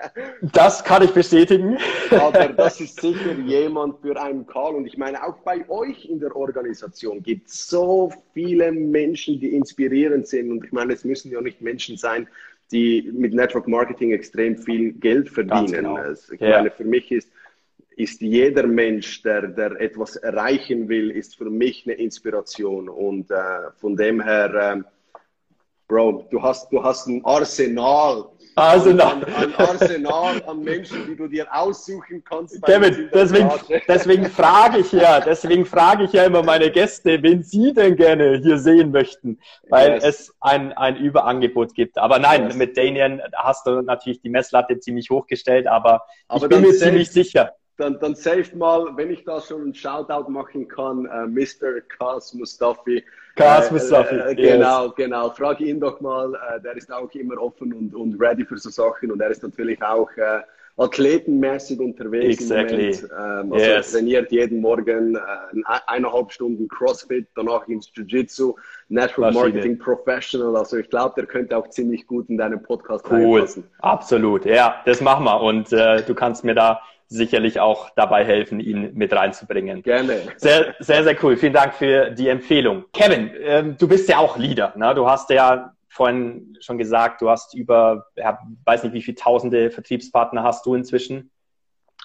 das 0.52 0.84
kann 0.84 1.02
ich 1.02 1.10
bestätigen. 1.10 1.78
Aber 2.12 2.46
das 2.48 2.80
ist 2.80 3.00
sicher 3.00 3.32
jemand 3.44 4.00
für 4.02 4.20
einen 4.20 4.46
Call. 4.46 4.76
Und 4.76 4.86
ich 4.86 4.96
meine, 4.96 5.20
auch 5.24 5.36
bei 5.38 5.68
euch 5.68 6.04
in 6.04 6.20
der 6.20 6.34
Organisation 6.36 7.20
gibt 7.20 7.48
es 7.48 7.68
so 7.68 8.12
viele 8.34 8.70
Menschen, 8.70 9.40
die 9.40 9.52
inspirierend 9.52 10.28
sind. 10.28 10.52
Und 10.52 10.64
ich 10.64 10.70
meine, 10.70 10.92
es 10.92 11.04
müssen 11.04 11.32
ja 11.32 11.40
nicht 11.40 11.60
Menschen 11.60 11.96
sein, 11.96 12.28
die 12.70 13.10
mit 13.12 13.34
Network 13.34 13.66
Marketing 13.66 14.12
extrem 14.12 14.56
viel 14.56 14.92
Geld 14.92 15.28
verdienen. 15.28 15.72
Genau. 15.72 15.96
Also 15.96 16.34
ich 16.34 16.40
ja. 16.40 16.50
meine, 16.50 16.70
für 16.70 16.84
mich 16.84 17.10
ist 17.10 17.28
ist 17.98 18.20
jeder 18.20 18.66
Mensch, 18.66 19.22
der, 19.22 19.48
der 19.48 19.80
etwas 19.80 20.14
erreichen 20.16 20.88
will, 20.88 21.10
ist 21.10 21.36
für 21.36 21.50
mich 21.50 21.84
eine 21.84 21.94
Inspiration. 21.94 22.88
Und 22.88 23.30
äh, 23.30 23.36
von 23.76 23.96
dem 23.96 24.22
her, 24.22 24.54
äh, 24.54 24.82
Bro, 25.88 26.28
du 26.30 26.40
hast, 26.40 26.70
du 26.70 26.82
hast 26.82 27.08
ein 27.08 27.24
Arsenal. 27.24 28.26
Arsenal. 28.54 29.24
Ein, 29.24 29.34
ein 29.34 29.54
Arsenal 29.54 30.42
an 30.46 30.60
Menschen, 30.62 31.06
die 31.08 31.16
du 31.16 31.26
dir 31.26 31.46
aussuchen 31.52 32.22
kannst. 32.22 32.62
Kevin, 32.62 33.08
deswegen, 33.12 33.50
deswegen 33.88 34.26
frage 34.26 34.78
ich 34.78 34.92
ja, 34.92 35.18
deswegen 35.24 35.64
frage 35.64 36.04
ich 36.04 36.12
ja 36.12 36.24
immer 36.24 36.42
meine 36.42 36.70
Gäste, 36.70 37.20
wen 37.22 37.42
sie 37.42 37.72
denn 37.72 37.96
gerne 37.96 38.38
hier 38.42 38.58
sehen 38.58 38.92
möchten, 38.92 39.40
weil 39.70 39.94
yes. 39.94 40.04
es 40.04 40.34
ein, 40.40 40.72
ein 40.74 40.96
Überangebot 40.96 41.74
gibt. 41.74 41.98
Aber 41.98 42.18
nein, 42.18 42.46
yes. 42.46 42.56
mit 42.56 42.76
Daniel 42.76 43.22
hast 43.34 43.66
du 43.66 43.80
natürlich 43.80 44.20
die 44.20 44.30
Messlatte 44.30 44.78
ziemlich 44.78 45.10
hochgestellt, 45.10 45.66
aber, 45.66 46.02
aber 46.28 46.44
ich 46.44 46.48
bin 46.48 46.60
mir 46.60 46.74
ziemlich 46.74 47.10
sicher 47.10 47.54
dann, 47.78 47.98
dann 48.00 48.14
safe 48.14 48.56
mal, 48.56 48.96
wenn 48.96 49.10
ich 49.10 49.24
da 49.24 49.40
schon 49.40 49.62
einen 49.62 49.74
Shoutout 49.74 50.30
machen 50.30 50.66
kann, 50.68 51.06
äh, 51.06 51.26
Mr. 51.26 51.80
Kas 51.88 52.34
Mustafi. 52.34 53.04
Kas 53.36 53.70
äh, 53.70 53.72
Mustafi. 53.72 54.16
Äh, 54.16 54.34
genau, 54.34 54.86
yes. 54.86 54.94
genau. 54.96 55.30
Frage 55.30 55.64
ihn 55.64 55.80
doch 55.80 56.00
mal. 56.00 56.34
Äh, 56.34 56.60
der 56.60 56.76
ist 56.76 56.92
auch 56.92 57.10
immer 57.12 57.40
offen 57.40 57.72
und, 57.72 57.94
und 57.94 58.20
ready 58.20 58.44
für 58.44 58.58
so 58.58 58.68
Sachen 58.68 59.12
und 59.12 59.20
er 59.20 59.30
ist 59.30 59.44
natürlich 59.44 59.80
auch 59.82 60.10
äh, 60.16 60.40
athletenmäßig 60.76 61.78
unterwegs 61.78 62.40
exactly. 62.40 62.88
Ähm, 62.88 63.52
also 63.52 63.64
yes. 63.64 63.92
trainiert 63.92 64.32
jeden 64.32 64.60
Morgen 64.60 65.14
äh, 65.14 65.20
eineinhalb 65.86 66.32
Stunden 66.32 66.66
CrossFit, 66.68 67.28
danach 67.36 67.66
ins 67.68 67.90
Jiu-Jitsu, 67.94 68.54
Natural 68.88 69.32
Marketing 69.32 69.78
Professional. 69.78 70.56
Also 70.56 70.78
ich 70.78 70.90
glaube, 70.90 71.14
der 71.16 71.26
könnte 71.26 71.56
auch 71.56 71.68
ziemlich 71.68 72.06
gut 72.08 72.28
in 72.28 72.38
deinem 72.38 72.62
Podcast 72.62 73.04
cool. 73.10 73.34
reinpassen. 73.34 73.64
Absolut, 73.80 74.44
ja, 74.46 74.82
das 74.84 75.00
machen 75.00 75.24
wir. 75.24 75.40
Und 75.40 75.72
äh, 75.72 76.02
du 76.02 76.14
kannst 76.14 76.44
mir 76.44 76.54
da 76.54 76.80
sicherlich 77.08 77.58
auch 77.58 77.90
dabei 77.96 78.24
helfen, 78.24 78.60
ihn 78.60 78.92
mit 78.94 79.12
reinzubringen. 79.12 79.82
Gerne. 79.82 80.20
Sehr, 80.36 80.74
sehr, 80.78 81.02
sehr 81.02 81.16
cool. 81.24 81.36
Vielen 81.36 81.54
Dank 81.54 81.74
für 81.74 82.10
die 82.10 82.28
Empfehlung. 82.28 82.84
Kevin, 82.92 83.30
ähm, 83.40 83.76
du 83.78 83.88
bist 83.88 84.08
ja 84.08 84.18
auch 84.18 84.36
Leader. 84.36 84.74
Ne? 84.76 84.94
Du 84.94 85.08
hast 85.08 85.30
ja 85.30 85.72
vorhin 85.88 86.56
schon 86.60 86.76
gesagt, 86.78 87.22
du 87.22 87.30
hast 87.30 87.54
über, 87.54 88.06
ja, 88.14 88.38
weiß 88.64 88.84
nicht, 88.84 88.92
wie 88.92 89.02
viele 89.02 89.16
tausende 89.16 89.70
Vertriebspartner 89.70 90.42
hast 90.42 90.66
du 90.66 90.74
inzwischen? 90.74 91.30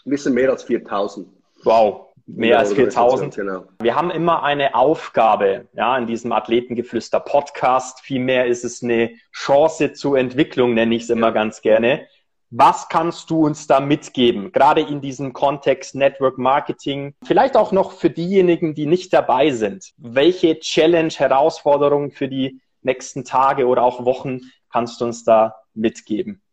Ein 0.06 0.10
bisschen 0.10 0.34
mehr 0.34 0.50
als 0.50 0.64
4000. 0.64 1.28
Wow, 1.64 2.14
mehr 2.26 2.60
als 2.60 2.74
4000. 2.74 3.36
Genau. 3.36 3.66
Wir 3.82 3.96
haben 3.96 4.10
immer 4.10 4.44
eine 4.44 4.76
Aufgabe, 4.76 5.68
ja, 5.74 5.98
in 5.98 6.08
diesem 6.08 6.32
Athletengeflüster 6.32 7.20
Podcast. 7.20 8.02
Vielmehr 8.02 8.48
ist 8.48 8.64
es 8.64 8.82
eine 8.82 9.12
Chance 9.34 9.94
zur 9.94 10.18
Entwicklung, 10.18 10.74
nenne 10.74 10.96
ich 10.96 11.04
es 11.04 11.10
immer 11.10 11.28
ja. 11.28 11.34
ganz 11.34 11.62
gerne. 11.62 12.08
Was 12.56 12.88
kannst 12.88 13.32
du 13.32 13.48
uns 13.48 13.66
da 13.66 13.80
mitgeben, 13.80 14.52
gerade 14.52 14.82
in 14.82 15.02
diesem 15.02 15.34
Kontext 15.34 15.96
Network 15.96 16.38
Marketing? 16.38 17.16
Vielleicht 17.26 17.58
auch 17.58 17.72
noch 17.72 17.94
für 17.94 18.12
diejenigen, 18.12 18.76
die 18.76 18.86
nicht 18.86 19.12
dabei 19.12 19.50
sind. 19.50 19.92
Welche 19.98 20.60
Challenge, 20.60 21.12
Herausforderungen 21.12 22.12
für 22.12 22.28
die 22.28 22.62
nächsten 22.84 23.26
Tage 23.26 23.66
oder 23.66 23.82
auch 23.82 24.06
Wochen 24.06 24.42
kannst 24.72 25.02
du 25.02 25.06
uns 25.06 25.24
da 25.24 25.56
mitgeben? 25.74 26.44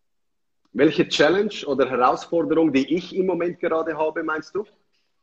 Welche 0.72 1.06
Challenge 1.06 1.66
oder 1.66 1.90
Herausforderung, 1.90 2.72
die 2.72 2.94
ich 2.94 3.14
im 3.14 3.26
Moment 3.26 3.60
gerade 3.60 3.94
habe, 3.98 4.22
meinst 4.22 4.54
du? 4.54 4.64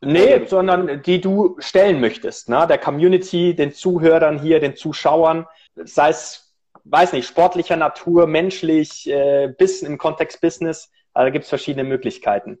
Nee, 0.00 0.46
sondern 0.46 1.02
die 1.02 1.20
du 1.20 1.56
stellen 1.58 2.00
möchtest, 2.00 2.48
ne? 2.48 2.68
der 2.68 2.78
Community, 2.78 3.52
den 3.56 3.72
Zuhörern 3.72 4.38
hier, 4.38 4.60
den 4.60 4.76
Zuschauern, 4.76 5.44
sei 5.74 6.10
es, 6.10 6.47
weiß 6.90 7.12
nicht, 7.12 7.26
sportlicher 7.26 7.76
Natur, 7.76 8.26
menschlich, 8.26 9.08
äh, 9.08 9.48
bis 9.56 9.82
im 9.82 9.98
Kontext 9.98 10.40
Business, 10.40 10.90
also 11.14 11.26
da 11.26 11.30
gibt 11.30 11.44
es 11.44 11.48
verschiedene 11.48 11.84
Möglichkeiten. 11.84 12.58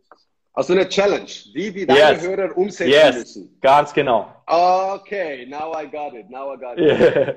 Also 0.52 0.72
eine 0.72 0.88
Challenge, 0.88 1.30
die 1.54 1.72
die 1.72 1.86
deine 1.86 2.14
yes. 2.14 2.22
Hörer 2.22 2.56
umsetzen 2.56 2.90
yes. 2.90 3.14
müssen. 3.16 3.58
Ganz 3.60 3.92
genau. 3.92 4.34
Okay, 4.46 5.46
now 5.46 5.72
I 5.72 5.86
got 5.86 6.14
it, 6.14 6.28
now 6.30 6.52
I 6.52 6.58
got 6.58 6.78
it. 6.78 6.98
Yeah. 6.98 7.34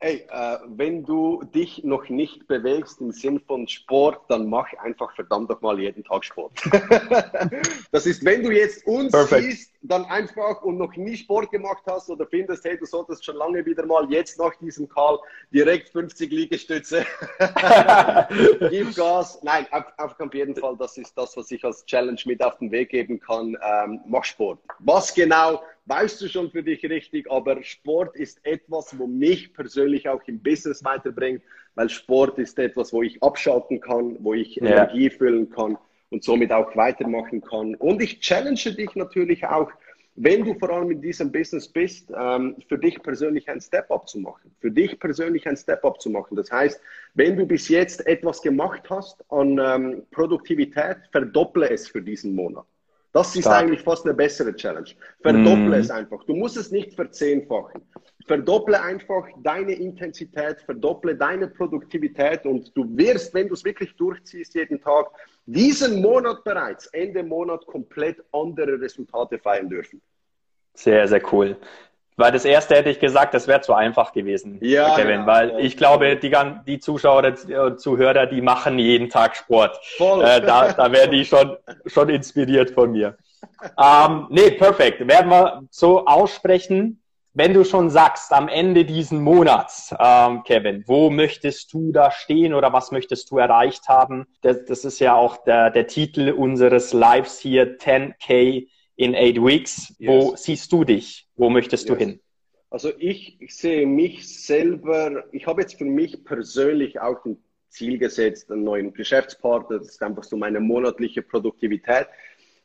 Ey, 0.00 0.26
äh, 0.30 0.58
wenn 0.66 1.04
du 1.04 1.44
dich 1.54 1.84
noch 1.84 2.08
nicht 2.08 2.48
bewegst 2.48 3.00
im 3.00 3.12
Sinn 3.12 3.40
von 3.40 3.68
Sport, 3.68 4.20
dann 4.28 4.50
mach 4.50 4.66
einfach 4.82 5.14
verdammt 5.14 5.48
doch 5.48 5.60
mal 5.60 5.78
jeden 5.78 6.02
Tag 6.02 6.24
Sport. 6.24 6.52
das 7.92 8.06
ist, 8.06 8.24
wenn 8.24 8.42
du 8.42 8.50
jetzt 8.50 8.84
uns 8.84 9.12
Perfect. 9.12 9.42
siehst, 9.42 9.71
dann 9.82 10.04
einfach 10.04 10.62
und 10.62 10.78
noch 10.78 10.94
nie 10.96 11.16
Sport 11.16 11.50
gemacht 11.50 11.82
hast 11.86 12.08
oder 12.08 12.26
findest, 12.26 12.64
hey, 12.64 12.78
du 12.78 12.86
solltest 12.86 13.24
schon 13.24 13.36
lange 13.36 13.64
wieder 13.66 13.84
mal 13.84 14.10
jetzt 14.10 14.38
nach 14.38 14.54
diesem 14.56 14.88
Call 14.88 15.18
direkt 15.52 15.88
50 15.90 16.30
Liegestütze. 16.30 17.04
Gib 18.70 18.94
Gas. 18.94 19.40
Nein, 19.42 19.66
auf, 19.70 20.18
auf 20.18 20.34
jeden 20.34 20.54
Fall, 20.54 20.76
das 20.76 20.96
ist 20.98 21.16
das, 21.18 21.36
was 21.36 21.50
ich 21.50 21.64
als 21.64 21.84
Challenge 21.86 22.20
mit 22.26 22.42
auf 22.42 22.58
den 22.58 22.70
Weg 22.70 22.90
geben 22.90 23.18
kann. 23.20 23.56
Ähm, 23.62 24.00
mach 24.06 24.24
Sport. 24.24 24.60
Was 24.78 25.12
genau? 25.14 25.62
weißt 25.86 26.20
du 26.20 26.28
schon 26.28 26.50
für 26.50 26.62
dich 26.62 26.84
richtig, 26.84 27.28
aber 27.28 27.60
Sport 27.62 28.14
ist 28.16 28.38
etwas, 28.44 28.96
wo 28.98 29.08
mich 29.08 29.52
persönlich 29.52 30.08
auch 30.08 30.22
im 30.26 30.40
Business 30.40 30.84
weiterbringt, 30.84 31.42
weil 31.74 31.88
Sport 31.88 32.38
ist 32.38 32.56
etwas, 32.58 32.92
wo 32.92 33.02
ich 33.02 33.20
abschalten 33.20 33.80
kann, 33.80 34.16
wo 34.20 34.32
ich 34.32 34.54
ja. 34.56 34.66
Energie 34.66 35.10
füllen 35.10 35.50
kann 35.50 35.76
und 36.12 36.22
somit 36.22 36.52
auch 36.52 36.76
weitermachen 36.76 37.40
kann. 37.40 37.74
Und 37.74 38.02
ich 38.02 38.20
challenge 38.20 38.74
dich 38.76 38.94
natürlich 38.94 39.46
auch, 39.46 39.70
wenn 40.14 40.44
du 40.44 40.54
vor 40.58 40.70
allem 40.70 40.90
in 40.90 41.00
diesem 41.00 41.32
Business 41.32 41.66
bist, 41.66 42.12
ähm, 42.14 42.56
für 42.68 42.78
dich 42.78 43.02
persönlich 43.02 43.48
ein 43.48 43.60
Step-up 43.60 44.06
zu 44.08 44.18
machen. 44.18 44.54
Für 44.60 44.70
dich 44.70 45.00
persönlich 45.00 45.48
ein 45.48 45.56
Step-up 45.56 46.00
zu 46.02 46.10
machen. 46.10 46.36
Das 46.36 46.52
heißt, 46.52 46.80
wenn 47.14 47.36
du 47.36 47.46
bis 47.46 47.68
jetzt 47.68 48.06
etwas 48.06 48.42
gemacht 48.42 48.82
hast 48.90 49.24
an 49.30 49.58
ähm, 49.58 50.02
Produktivität, 50.10 50.98
verdopple 51.10 51.70
es 51.70 51.88
für 51.88 52.02
diesen 52.02 52.34
Monat. 52.34 52.66
Das 53.12 53.36
ist 53.36 53.42
Stark. 53.42 53.64
eigentlich 53.64 53.82
fast 53.82 54.06
eine 54.06 54.14
bessere 54.14 54.54
Challenge. 54.54 54.88
Verdopple 55.20 55.68
mm. 55.68 55.72
es 55.74 55.90
einfach. 55.90 56.24
Du 56.24 56.34
musst 56.34 56.56
es 56.56 56.70
nicht 56.70 56.94
verzehnfachen. 56.94 57.82
Verdopple 58.26 58.80
einfach 58.80 59.26
deine 59.42 59.72
Intensität, 59.72 60.62
verdopple 60.62 61.14
deine 61.14 61.48
Produktivität 61.48 62.46
und 62.46 62.74
du 62.74 62.86
wirst, 62.96 63.34
wenn 63.34 63.48
du 63.48 63.54
es 63.54 63.64
wirklich 63.64 63.94
durchziehst 63.96 64.54
jeden 64.54 64.80
Tag, 64.80 65.08
diesen 65.44 66.00
Monat 66.00 66.42
bereits, 66.44 66.86
Ende 66.86 67.22
Monat, 67.22 67.66
komplett 67.66 68.22
andere 68.32 68.80
Resultate 68.80 69.38
feiern 69.38 69.68
dürfen. 69.68 70.00
Sehr, 70.74 71.06
sehr 71.06 71.20
cool. 71.32 71.56
Weil 72.16 72.32
das 72.32 72.44
erste 72.44 72.74
hätte 72.74 72.90
ich 72.90 73.00
gesagt, 73.00 73.32
das 73.32 73.48
wäre 73.48 73.62
zu 73.62 73.72
einfach 73.72 74.12
gewesen, 74.12 74.58
ja, 74.60 74.94
Kevin. 74.96 75.20
Ja, 75.20 75.26
weil 75.26 75.50
ja, 75.50 75.58
ich 75.58 75.76
glaube, 75.76 76.16
die, 76.16 76.32
die 76.66 76.78
Zuschauer 76.78 77.24
und 77.24 77.80
Zuhörer, 77.80 78.26
die 78.26 78.42
machen 78.42 78.78
jeden 78.78 79.08
Tag 79.08 79.36
Sport. 79.36 79.80
Voll. 79.96 80.22
Äh, 80.22 80.42
da, 80.42 80.72
da 80.72 80.92
werden 80.92 81.12
die 81.12 81.24
schon, 81.24 81.56
schon 81.86 82.10
inspiriert 82.10 82.70
von 82.70 82.92
mir. 82.92 83.16
ähm, 83.78 84.26
nee, 84.30 84.50
perfekt. 84.50 85.06
Werden 85.06 85.30
wir 85.30 85.62
so 85.70 86.04
aussprechen. 86.04 86.98
Wenn 87.34 87.54
du 87.54 87.64
schon 87.64 87.88
sagst, 87.88 88.30
am 88.30 88.48
Ende 88.48 88.84
diesen 88.84 89.22
Monats, 89.22 89.94
ähm, 89.98 90.42
Kevin, 90.44 90.84
wo 90.86 91.08
möchtest 91.08 91.72
du 91.72 91.90
da 91.90 92.10
stehen 92.10 92.52
oder 92.52 92.74
was 92.74 92.90
möchtest 92.90 93.30
du 93.30 93.38
erreicht 93.38 93.88
haben? 93.88 94.26
Das, 94.42 94.66
das 94.66 94.84
ist 94.84 94.98
ja 94.98 95.14
auch 95.14 95.38
der, 95.38 95.70
der 95.70 95.86
Titel 95.86 96.30
unseres 96.30 96.92
Lives 96.92 97.38
hier, 97.38 97.78
10K 97.78 98.66
in 99.02 99.14
eight 99.14 99.42
weeks. 99.42 99.94
Yes. 99.98 100.08
Wo 100.08 100.36
siehst 100.36 100.72
du 100.72 100.84
dich? 100.84 101.26
Wo 101.36 101.50
möchtest 101.50 101.88
yes. 101.88 101.98
du 101.98 102.04
hin? 102.04 102.20
Also 102.70 102.90
ich, 102.98 103.36
ich 103.40 103.54
sehe 103.54 103.86
mich 103.86 104.26
selber, 104.46 105.24
ich 105.32 105.46
habe 105.46 105.60
jetzt 105.60 105.76
für 105.76 105.84
mich 105.84 106.24
persönlich 106.24 107.00
auch 107.00 107.22
ein 107.24 107.36
Ziel 107.68 107.98
gesetzt, 107.98 108.50
einen 108.50 108.64
neuen 108.64 108.94
Geschäftspartner. 108.94 109.78
Das 109.78 109.88
ist 109.88 110.02
einfach 110.02 110.24
so 110.24 110.36
meine 110.36 110.60
monatliche 110.60 111.22
Produktivität. 111.22 112.06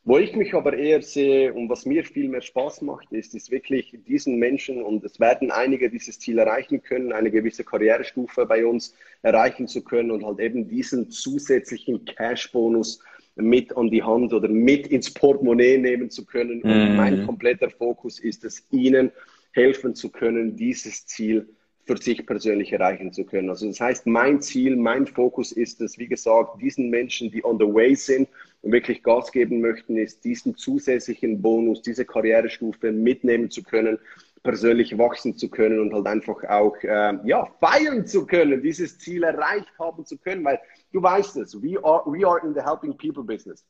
Wo 0.03 0.17
ich 0.17 0.33
mich 0.37 0.53
aber 0.53 0.77
eher 0.77 1.01
sehe 1.01 1.53
und 1.53 1.67
was 1.69 1.85
mir 1.85 2.05
viel 2.05 2.29
mehr 2.29 2.41
Spaß 2.41 2.81
macht, 2.83 3.11
ist, 3.11 3.35
ist 3.35 3.51
wirklich 3.51 3.93
diesen 4.07 4.37
Menschen, 4.37 4.81
und 4.81 5.03
es 5.03 5.19
werden 5.19 5.51
einige 5.51 5.89
dieses 5.89 6.17
Ziel 6.19 6.37
erreichen 6.37 6.81
können, 6.81 7.11
eine 7.11 7.29
gewisse 7.29 7.65
Karrierestufe 7.65 8.45
bei 8.45 8.65
uns 8.65 8.95
erreichen 9.21 9.67
zu 9.67 9.83
können 9.83 10.11
und 10.11 10.25
halt 10.25 10.39
eben 10.39 10.69
diesen 10.69 11.09
zusätzlichen 11.09 12.05
Cash-Bonus 12.05 13.01
mit 13.37 13.75
an 13.75 13.89
die 13.89 14.03
Hand 14.03 14.33
oder 14.33 14.47
mit 14.47 14.87
ins 14.87 15.13
Portemonnaie 15.13 15.77
nehmen 15.77 16.09
zu 16.09 16.25
können. 16.25 16.61
Und 16.61 16.93
mm. 16.93 16.95
mein 16.95 17.25
kompletter 17.25 17.69
Fokus 17.69 18.19
ist 18.19 18.43
es, 18.43 18.65
ihnen 18.71 19.11
helfen 19.51 19.95
zu 19.95 20.11
können, 20.11 20.55
dieses 20.55 21.05
Ziel 21.05 21.47
für 21.87 21.97
sich 21.97 22.25
persönlich 22.25 22.73
erreichen 22.73 23.13
zu 23.13 23.23
können. 23.23 23.49
Also 23.49 23.67
das 23.67 23.79
heißt, 23.79 24.07
mein 24.07 24.41
Ziel, 24.41 24.75
mein 24.75 25.07
Fokus 25.07 25.53
ist 25.53 25.81
es, 25.81 25.97
wie 25.97 26.07
gesagt, 26.07 26.61
diesen 26.61 26.89
Menschen, 26.89 27.31
die 27.31 27.43
on 27.43 27.57
the 27.57 27.65
way 27.65 27.95
sind 27.95 28.27
und 28.61 28.73
wirklich 28.73 29.01
Gas 29.03 29.31
geben 29.31 29.61
möchten, 29.61 29.97
ist 29.97 30.23
diesen 30.25 30.55
zusätzlichen 30.55 31.41
Bonus, 31.41 31.81
diese 31.81 32.03
Karrierestufe 32.03 32.91
mitnehmen 32.91 33.49
zu 33.49 33.63
können, 33.63 33.97
persönlich 34.43 34.97
wachsen 34.97 35.37
zu 35.37 35.49
können 35.49 35.79
und 35.79 35.93
halt 35.93 36.07
einfach 36.07 36.43
auch 36.45 36.75
äh, 36.83 37.17
ja, 37.23 37.47
feiern 37.59 38.05
zu 38.05 38.25
können, 38.25 38.61
dieses 38.61 38.97
Ziel 38.99 39.23
erreicht 39.23 39.71
haben 39.79 40.05
zu 40.05 40.17
können, 40.17 40.43
weil 40.43 40.59
du 40.91 41.01
weißt 41.01 41.37
es, 41.37 41.61
we 41.61 41.77
are, 41.83 42.03
we 42.05 42.25
are 42.27 42.39
in 42.45 42.53
the 42.53 42.61
helping 42.61 42.95
people 42.97 43.23
business. 43.23 43.65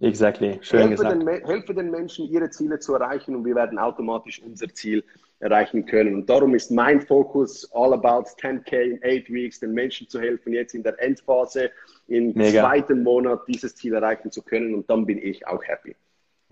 Exactly, 0.00 0.58
schön 0.60 0.80
helfe 0.80 0.96
gesagt. 0.96 1.22
Den, 1.22 1.46
helfe 1.46 1.74
den 1.74 1.90
Menschen, 1.90 2.28
ihre 2.28 2.50
Ziele 2.50 2.78
zu 2.80 2.94
erreichen 2.94 3.36
und 3.36 3.44
wir 3.44 3.54
werden 3.54 3.78
automatisch 3.78 4.42
unser 4.42 4.68
Ziel 4.68 5.04
erreichen 5.38 5.86
können. 5.86 6.14
Und 6.14 6.28
darum 6.28 6.54
ist 6.54 6.70
mein 6.70 7.00
Fokus 7.00 7.70
all 7.72 7.92
about 7.92 8.28
10K 8.40 8.72
in 8.80 9.00
8 9.04 9.30
weeks, 9.32 9.60
den 9.60 9.72
Menschen 9.72 10.08
zu 10.08 10.20
helfen, 10.20 10.52
jetzt 10.52 10.74
in 10.74 10.82
der 10.82 11.00
Endphase, 11.00 11.70
im 12.08 12.32
Mega. 12.34 12.62
zweiten 12.62 13.02
Monat 13.02 13.42
dieses 13.46 13.76
Ziel 13.76 13.94
erreichen 13.94 14.30
zu 14.30 14.42
können 14.42 14.74
und 14.74 14.90
dann 14.90 15.06
bin 15.06 15.18
ich 15.18 15.46
auch 15.46 15.62
happy. 15.62 15.94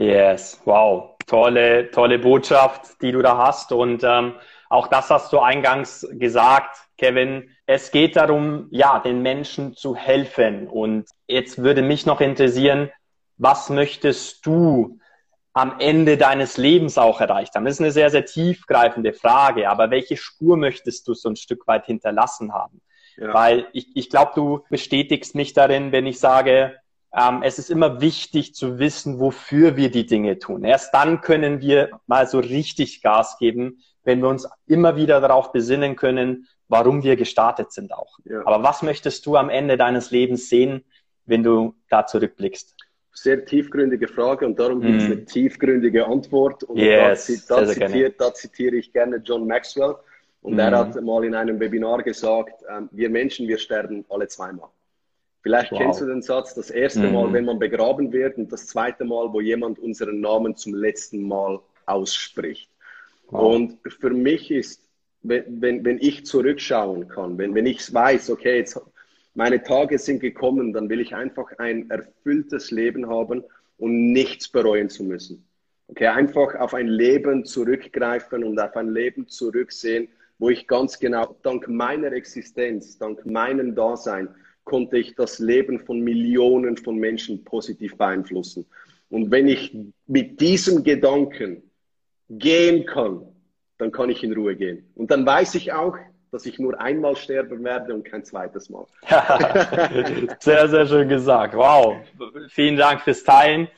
Yes, 0.02 0.60
wow, 0.64 1.16
tolle, 1.26 1.90
tolle 1.92 2.18
Botschaft, 2.18 3.00
die 3.02 3.12
du 3.12 3.22
da 3.22 3.36
hast 3.38 3.70
und 3.70 4.02
ähm, 4.02 4.34
auch 4.68 4.88
das 4.88 5.10
hast 5.10 5.32
du 5.32 5.38
eingangs 5.38 6.08
gesagt, 6.12 6.76
Kevin. 6.98 7.50
Es 7.66 7.90
geht 7.90 8.16
darum, 8.16 8.68
ja, 8.70 8.98
den 8.98 9.22
Menschen 9.22 9.74
zu 9.74 9.94
helfen. 9.94 10.66
Und 10.66 11.10
jetzt 11.26 11.62
würde 11.62 11.82
mich 11.82 12.06
noch 12.06 12.20
interessieren, 12.20 12.90
was 13.36 13.70
möchtest 13.70 14.44
du 14.46 14.98
am 15.52 15.78
Ende 15.78 16.16
deines 16.16 16.56
Lebens 16.56 16.96
auch 16.96 17.20
erreicht 17.20 17.54
haben? 17.54 17.66
Das 17.66 17.74
ist 17.74 17.80
eine 17.80 17.92
sehr, 17.92 18.10
sehr 18.10 18.24
tiefgreifende 18.24 19.12
Frage, 19.12 19.68
aber 19.68 19.90
welche 19.90 20.16
Spur 20.16 20.56
möchtest 20.56 21.06
du 21.06 21.14
so 21.14 21.28
ein 21.28 21.36
Stück 21.36 21.66
weit 21.66 21.86
hinterlassen 21.86 22.52
haben? 22.52 22.80
Ja. 23.16 23.34
Weil 23.34 23.66
ich, 23.72 23.94
ich 23.94 24.10
glaube, 24.10 24.32
du 24.34 24.64
bestätigst 24.70 25.34
mich 25.34 25.52
darin, 25.52 25.92
wenn 25.92 26.06
ich 26.06 26.18
sage, 26.18 26.78
ähm, 27.14 27.42
es 27.42 27.58
ist 27.58 27.70
immer 27.70 28.00
wichtig 28.00 28.54
zu 28.54 28.78
wissen, 28.78 29.20
wofür 29.20 29.76
wir 29.76 29.90
die 29.90 30.06
Dinge 30.06 30.38
tun. 30.38 30.64
Erst 30.64 30.94
dann 30.94 31.20
können 31.20 31.60
wir 31.60 31.90
mal 32.06 32.26
so 32.26 32.38
richtig 32.38 33.02
Gas 33.02 33.36
geben, 33.38 33.82
wenn 34.04 34.20
wir 34.20 34.28
uns 34.28 34.48
immer 34.66 34.96
wieder 34.96 35.20
darauf 35.20 35.52
besinnen 35.52 35.96
können, 35.96 36.48
warum 36.68 37.02
wir 37.02 37.16
gestartet 37.16 37.72
sind 37.72 37.92
auch. 37.92 38.18
Ja. 38.24 38.40
Aber 38.46 38.62
was 38.62 38.82
möchtest 38.82 39.26
du 39.26 39.36
am 39.36 39.50
Ende 39.50 39.76
deines 39.76 40.10
Lebens 40.10 40.48
sehen, 40.48 40.84
wenn 41.26 41.42
du 41.42 41.74
da 41.90 42.06
zurückblickst? 42.06 42.74
Sehr 43.14 43.44
tiefgründige 43.44 44.08
Frage 44.08 44.46
und 44.46 44.58
darum 44.58 44.80
gibt 44.80 45.02
es 45.02 45.08
mm. 45.08 45.12
eine 45.12 45.24
tiefgründige 45.26 46.06
Antwort. 46.06 46.64
Und 46.64 46.78
yes, 46.78 47.46
da, 47.46 47.60
da, 47.60 47.66
sehr, 47.66 47.86
zitiert, 47.86 48.18
da, 48.18 48.32
zitiere 48.32 48.76
ich 48.76 48.90
gerne 48.90 49.16
John 49.18 49.46
Maxwell. 49.46 49.96
Und 50.40 50.54
mm. 50.54 50.58
er 50.58 50.78
hat 50.78 51.00
mal 51.02 51.22
in 51.24 51.34
einem 51.34 51.60
Webinar 51.60 52.02
gesagt, 52.02 52.64
ähm, 52.74 52.88
wir 52.90 53.10
Menschen, 53.10 53.46
wir 53.46 53.58
sterben 53.58 54.06
alle 54.08 54.26
zweimal. 54.28 54.70
Vielleicht 55.42 55.72
wow. 55.72 55.78
kennst 55.78 56.00
du 56.00 56.06
den 56.06 56.22
Satz, 56.22 56.54
das 56.54 56.70
erste. 56.70 57.10
Mal, 57.10 57.32
wenn 57.32 57.44
man 57.44 57.58
begraben 57.58 58.12
wird 58.12 58.38
und 58.38 58.52
das 58.52 58.68
zweite 58.68 59.04
Mal, 59.04 59.32
wo 59.32 59.40
jemand 59.40 59.78
unseren 59.78 60.20
Namen 60.20 60.56
zum 60.56 60.74
letzten 60.74 61.26
Mal 61.26 61.60
ausspricht. 61.86 62.70
Wow. 63.28 63.54
Und 63.54 63.78
für 64.00 64.10
mich 64.10 64.50
ist, 64.50 64.88
wenn, 65.22 65.60
wenn, 65.60 65.84
wenn 65.84 65.98
ich 65.98 66.26
zurückschauen 66.26 67.08
kann, 67.08 67.38
wenn, 67.38 67.54
wenn 67.54 67.66
ich 67.66 67.92
weiß, 67.92 68.30
okay, 68.30 68.58
jetzt 68.58 68.80
meine 69.34 69.62
Tage 69.62 69.98
sind 69.98 70.20
gekommen, 70.20 70.72
dann 70.72 70.88
will 70.88 71.00
ich 71.00 71.14
einfach 71.14 71.50
ein 71.58 71.90
erfülltes 71.90 72.70
Leben 72.70 73.08
haben 73.08 73.42
und 73.78 74.12
nichts 74.12 74.48
bereuen 74.48 74.90
zu 74.90 75.02
müssen. 75.04 75.44
Okay, 75.88 76.06
einfach 76.06 76.54
auf 76.54 76.74
ein 76.74 76.86
Leben 76.86 77.44
zurückgreifen 77.44 78.44
und 78.44 78.58
auf 78.58 78.76
ein 78.76 78.90
Leben 78.90 79.26
zurücksehen, 79.28 80.08
wo 80.38 80.50
ich 80.50 80.66
ganz 80.66 80.98
genau, 80.98 81.36
dank 81.42 81.68
meiner 81.68 82.12
Existenz, 82.12 82.98
dank 82.98 83.26
meinem 83.26 83.74
Dasein, 83.74 84.28
konnte 84.64 84.98
ich 84.98 85.14
das 85.14 85.38
Leben 85.38 85.80
von 85.80 86.00
Millionen 86.00 86.76
von 86.76 86.96
Menschen 86.96 87.44
positiv 87.44 87.96
beeinflussen. 87.96 88.66
Und 89.10 89.30
wenn 89.30 89.48
ich 89.48 89.76
mit 90.06 90.40
diesem 90.40 90.82
Gedanken 90.84 91.62
gehen 92.28 92.86
kann, 92.86 93.26
dann 93.78 93.92
kann 93.92 94.10
ich 94.10 94.22
in 94.22 94.32
Ruhe 94.32 94.56
gehen. 94.56 94.90
Und 94.94 95.10
dann 95.10 95.26
weiß 95.26 95.54
ich 95.56 95.72
auch, 95.72 95.96
dass 96.30 96.46
ich 96.46 96.58
nur 96.58 96.80
einmal 96.80 97.14
sterben 97.16 97.62
werde 97.62 97.92
und 97.92 98.04
kein 98.04 98.24
zweites 98.24 98.70
Mal. 98.70 98.86
sehr, 100.40 100.68
sehr 100.68 100.86
schön 100.86 101.08
gesagt. 101.08 101.54
Wow. 101.54 101.96
Vielen 102.48 102.76
Dank 102.76 103.02
fürs 103.02 103.22
Teilen. 103.22 103.68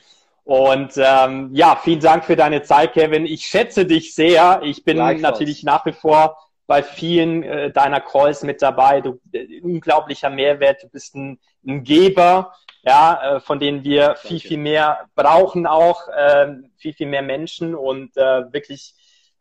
Und 0.45 0.93
ähm, 0.95 1.49
ja, 1.53 1.75
vielen 1.83 1.99
Dank 1.99 2.23
für 2.23 2.35
deine 2.35 2.61
Zeit, 2.61 2.93
Kevin. 2.93 3.25
Ich 3.25 3.45
schätze 3.45 3.85
dich 3.85 4.15
sehr. 4.15 4.61
Ich 4.63 4.85
bin 4.85 4.97
natürlich 4.97 5.63
nach 5.63 5.85
wie 5.85 5.91
vor 5.91 6.37
bei 6.67 6.83
vielen 6.83 7.43
äh, 7.43 7.71
deiner 7.71 8.01
Calls 8.01 8.43
mit 8.43 8.61
dabei. 8.61 9.01
Du 9.01 9.19
äh, 9.31 9.61
unglaublicher 9.61 10.29
Mehrwert. 10.29 10.83
Du 10.83 10.89
bist 10.89 11.15
ein, 11.15 11.39
ein 11.65 11.83
Geber, 11.83 12.53
ja, 12.83 13.35
äh, 13.35 13.39
von 13.39 13.59
denen 13.59 13.83
wir 13.83 14.07
Danke. 14.07 14.27
viel, 14.27 14.39
viel 14.39 14.57
mehr 14.57 15.07
brauchen 15.15 15.67
auch, 15.67 16.07
äh, 16.09 16.53
viel, 16.77 16.93
viel 16.93 17.07
mehr 17.07 17.21
Menschen 17.21 17.75
und 17.75 18.15
äh, 18.17 18.51
wirklich 18.51 18.93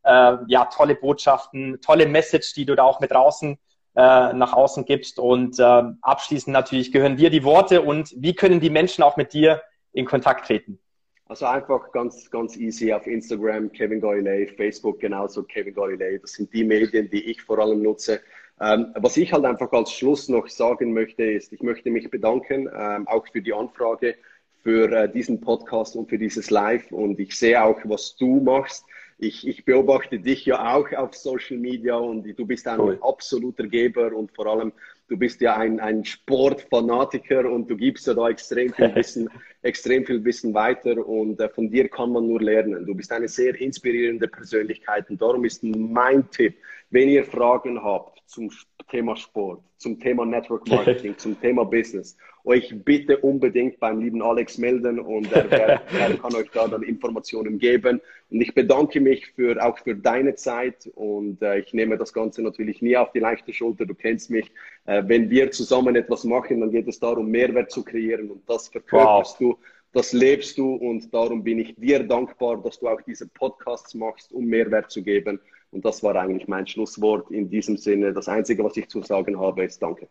äh, 0.02 0.36
ja, 0.46 0.66
tolle 0.66 0.94
Botschaften, 0.94 1.80
tolle 1.80 2.06
Message, 2.06 2.54
die 2.54 2.66
du 2.66 2.74
da 2.74 2.84
auch 2.84 3.00
mit 3.00 3.10
draußen 3.10 3.58
äh, 3.96 4.32
nach 4.32 4.52
außen 4.52 4.84
gibst. 4.84 5.18
Und 5.18 5.58
äh, 5.58 5.82
abschließend 6.02 6.52
natürlich 6.52 6.92
gehören 6.92 7.16
dir 7.16 7.30
die 7.30 7.44
Worte 7.44 7.82
und 7.82 8.12
wie 8.16 8.34
können 8.34 8.60
die 8.60 8.70
Menschen 8.70 9.02
auch 9.02 9.16
mit 9.16 9.32
dir 9.32 9.62
in 9.92 10.04
Kontakt 10.04 10.46
treten? 10.46 10.78
Also 11.26 11.46
einfach 11.46 11.90
ganz, 11.92 12.30
ganz 12.30 12.56
easy 12.56 12.92
auf 12.92 13.06
Instagram, 13.06 13.72
Kevin 13.72 14.00
Galilei, 14.00 14.46
Facebook 14.46 15.00
genauso 15.00 15.42
Kevin 15.42 15.74
Galilei. 15.74 16.18
Das 16.18 16.32
sind 16.32 16.52
die 16.52 16.64
Medien, 16.64 17.08
die 17.08 17.30
ich 17.30 17.42
vor 17.42 17.58
allem 17.58 17.82
nutze. 17.82 18.20
Ähm, 18.60 18.92
was 18.96 19.16
ich 19.16 19.32
halt 19.32 19.44
einfach 19.44 19.72
als 19.72 19.92
Schluss 19.92 20.28
noch 20.28 20.46
sagen 20.48 20.92
möchte, 20.92 21.24
ist, 21.24 21.52
ich 21.52 21.62
möchte 21.62 21.90
mich 21.90 22.10
bedanken, 22.10 22.68
ähm, 22.78 23.08
auch 23.08 23.26
für 23.32 23.40
die 23.40 23.52
Anfrage, 23.52 24.16
für 24.62 24.92
äh, 24.92 25.10
diesen 25.10 25.40
Podcast 25.40 25.96
und 25.96 26.08
für 26.08 26.18
dieses 26.18 26.50
Live. 26.50 26.92
Und 26.92 27.18
ich 27.18 27.36
sehe 27.36 27.62
auch, 27.62 27.80
was 27.84 28.16
du 28.16 28.40
machst 28.40 28.84
ich, 29.18 29.46
ich 29.46 29.64
beobachte 29.64 30.18
dich 30.18 30.44
ja 30.44 30.74
auch 30.74 30.90
auf 30.92 31.14
Social 31.14 31.56
Media 31.56 31.96
und 31.96 32.24
du 32.24 32.46
bist 32.46 32.66
ein 32.66 32.80
cool. 32.80 32.98
absoluter 33.00 33.66
Geber 33.66 34.12
und 34.12 34.32
vor 34.32 34.46
allem 34.46 34.72
du 35.08 35.16
bist 35.16 35.40
ja 35.40 35.56
ein, 35.56 35.80
ein 35.80 36.04
Sportfanatiker 36.04 37.50
und 37.50 37.68
du 37.70 37.76
gibst 37.76 38.07
ja 38.07 38.14
da 38.14 38.28
extrem 38.28 38.72
viel 38.72 38.94
Wissen, 38.94 39.31
extrem 39.62 40.05
viel 40.05 40.24
Wissen 40.24 40.55
weiter 40.55 41.07
und 41.07 41.40
äh, 41.40 41.48
von 41.48 41.70
dir 41.70 41.88
kann 41.88 42.12
man 42.12 42.26
nur 42.26 42.40
lernen. 42.40 42.87
Du 42.87 42.94
bist 42.94 43.12
eine 43.12 43.28
sehr 43.28 43.59
inspirierende 43.61 44.28
Persönlichkeit 44.28 45.11
und 45.11 45.20
darum 45.20 45.44
ist 45.44 45.62
mein 45.62 46.28
Tipp, 46.31 46.57
wenn 46.90 47.09
ihr 47.09 47.24
Fragen 47.24 47.83
habt 47.83 48.22
zum 48.26 48.50
Thema 48.88 49.16
Sport, 49.16 49.62
zum 49.78 49.98
Thema 49.98 50.24
Network 50.24 50.68
Marketing, 50.68 51.16
zum 51.18 51.40
Thema 51.40 51.64
Business, 51.64 52.16
euch 52.44 52.74
bitte 52.85 53.18
unbedingt 53.18 53.80
beim 53.80 54.00
lieben 54.00 54.22
Alex 54.22 54.59
melden 54.59 55.00
und 55.00 55.33
er, 55.33 55.50
er, 55.50 55.83
er, 55.98 56.16
kann 56.18 56.35
euch 56.35 56.50
da 56.52 56.68
dann 56.68 56.83
Informationen 56.83 57.59
geben. 57.59 58.00
Und 58.30 58.40
ich 58.40 58.54
bedanke 58.54 59.00
mich 59.00 59.28
für, 59.28 59.62
auch 59.64 59.78
für 59.78 59.94
deine 59.94 60.35
Zeit 60.35 60.88
und 60.94 61.40
äh, 61.42 61.61
ich 61.61 61.72
nehme 61.72 61.96
das 61.96 62.12
Ganze 62.12 62.42
natürlich 62.42 62.83
nie 62.83 62.96
auf 62.96 63.12
die 63.12 63.20
leichte 63.20 63.52
Schulter. 63.52 63.87
Du 63.87 63.94
kennst 63.94 64.30
mich. 64.30 64.50
Äh, 64.85 65.02
wenn 65.07 65.30
wir 65.30 65.50
zusammen 65.50 65.96
etwas 65.96 66.24
machen, 66.24 66.61
dann 66.61 66.70
geht 66.70 66.87
es 66.87 67.00
darum, 67.00 67.30
Mehrwert 67.30 67.70
zu 67.70 67.83
kreieren 67.83 68.30
und 68.30 68.48
das 68.48 68.68
verkörperst 68.68 69.40
wow. 69.40 69.54
du. 69.54 69.59
Das 69.92 70.12
lebst 70.12 70.59
du 70.59 70.74
und 70.74 71.14
darum 71.14 71.44
bin 71.44 71.61
ich 71.61 71.76
dir 71.76 72.02
dankbar, 72.02 72.61
dass 72.61 72.80
du 72.80 72.88
auch 72.88 73.00
diese 73.02 73.28
Podcasts 73.28 73.94
machst, 73.94 74.33
um 74.33 74.44
Mehrwert 74.44 74.90
zu 74.90 75.02
geben. 75.02 75.40
Und 75.70 75.85
das 75.85 76.02
war 76.02 76.16
eigentlich 76.16 76.48
mein 76.48 76.66
Schlusswort 76.66 77.30
in 77.30 77.48
diesem 77.48 77.76
Sinne. 77.76 78.12
Das 78.12 78.28
Einzige, 78.28 78.64
was 78.64 78.76
ich 78.76 78.88
zu 78.88 79.02
sagen 79.02 79.38
habe, 79.38 79.64
ist 79.64 79.80
Danke. 79.80 80.09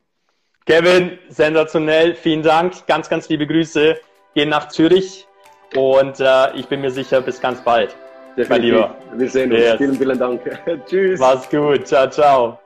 Kevin, 0.66 1.18
sensationell. 1.30 2.16
Vielen 2.16 2.42
Dank. 2.42 2.88
Ganz, 2.88 3.10
ganz 3.10 3.30
liebe 3.30 3.46
Grüße. 3.46 3.98
Gehen 4.34 4.50
nach 4.50 4.70
Zürich 4.70 5.28
und 5.76 6.20
äh, 6.20 6.56
ich 6.56 6.68
bin 6.68 6.82
mir 6.82 6.92
sicher, 6.92 7.22
bis 7.22 7.40
ganz 7.40 7.62
bald. 7.62 7.96
Definitiv. 8.38 8.50
Mein 8.50 8.62
Lieber. 8.62 8.96
Wir 9.16 9.30
sehen 9.30 9.52
uns. 9.52 9.62
Yes. 9.62 9.78
Vielen, 9.78 9.96
vielen 9.96 10.20
Dank. 10.20 10.42
Tschüss. 10.88 11.20
Mach's 11.20 11.50
gut. 11.50 11.88
Ciao, 11.88 12.10
ciao. 12.10 12.60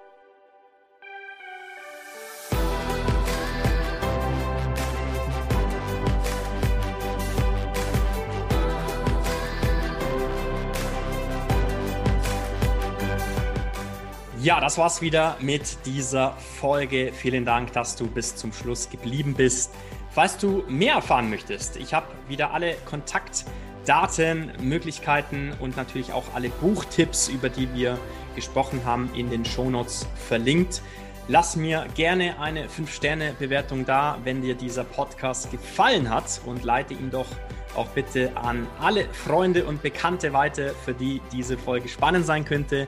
Das 14.67 14.77
war's 14.77 15.01
wieder 15.01 15.38
mit 15.39 15.86
dieser 15.86 16.34
Folge. 16.60 17.13
Vielen 17.13 17.45
Dank, 17.45 17.71
dass 17.71 17.95
du 17.95 18.06
bis 18.06 18.36
zum 18.36 18.51
Schluss 18.51 18.89
geblieben 18.89 19.34
bist. 19.34 19.71
Falls 20.12 20.38
du 20.38 20.65
mehr 20.67 20.95
erfahren 20.95 21.30
möchtest, 21.30 21.77
ich 21.77 21.93
habe 21.93 22.08
wieder 22.27 22.51
alle 22.51 22.73
Kontaktdaten, 22.84 24.51
Möglichkeiten 24.62 25.53
und 25.62 25.77
natürlich 25.77 26.12
auch 26.12 26.25
alle 26.36 26.49
Buchtipps, 26.49 27.30
über 27.30 27.47
die 27.47 27.73
wir 27.73 27.97
gesprochen 28.36 28.82
haben, 28.84 29.10
in 29.15 29.30
den 29.30 29.45
Shownotes 29.45 30.06
verlinkt. 30.27 30.82
Lass 31.30 31.56
mir 31.56 31.88
gerne 31.95 32.38
eine 32.41 32.67
5-Sterne-Bewertung 32.67 33.86
da, 33.86 34.17
wenn 34.25 34.41
dir 34.41 34.56
dieser 34.56 34.84
Podcast 34.84 35.49
gefallen 35.49 36.10
hat 36.10 36.41
und 36.45 36.65
leite 36.65 36.93
ihn 36.93 37.10
doch 37.10 37.27
auch 37.75 37.88
bitte 37.89 38.36
an 38.38 38.67
alle 38.80 39.06
Freunde 39.13 39.65
und 39.65 39.82
Bekannte 39.82 40.34
weiter, 40.34 40.69
für 40.69 40.93
die 40.93 41.21
diese 41.32 41.58
Folge 41.58 41.89
spannend 41.89 42.25
sein 42.25 42.45
könnte 42.45 42.88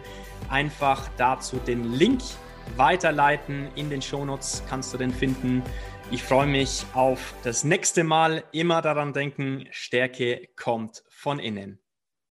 einfach 0.50 1.10
dazu 1.18 1.58
den 1.58 1.94
Link 1.94 2.22
weiterleiten. 2.76 3.70
In 3.76 3.90
den 3.90 4.02
Shownotes 4.02 4.64
kannst 4.70 4.94
du 4.94 4.98
den 4.98 5.12
finden. 5.12 5.64
Ich 6.12 6.24
freue 6.24 6.48
mich 6.48 6.86
auf 6.94 7.34
das 7.44 7.64
nächste 7.64 8.04
Mal. 8.04 8.44
Immer 8.52 8.82
daran 8.82 9.14
denken, 9.14 9.68
Stärke 9.72 10.50
kommt 10.56 11.04
von 11.10 11.40
innen. 11.40 11.80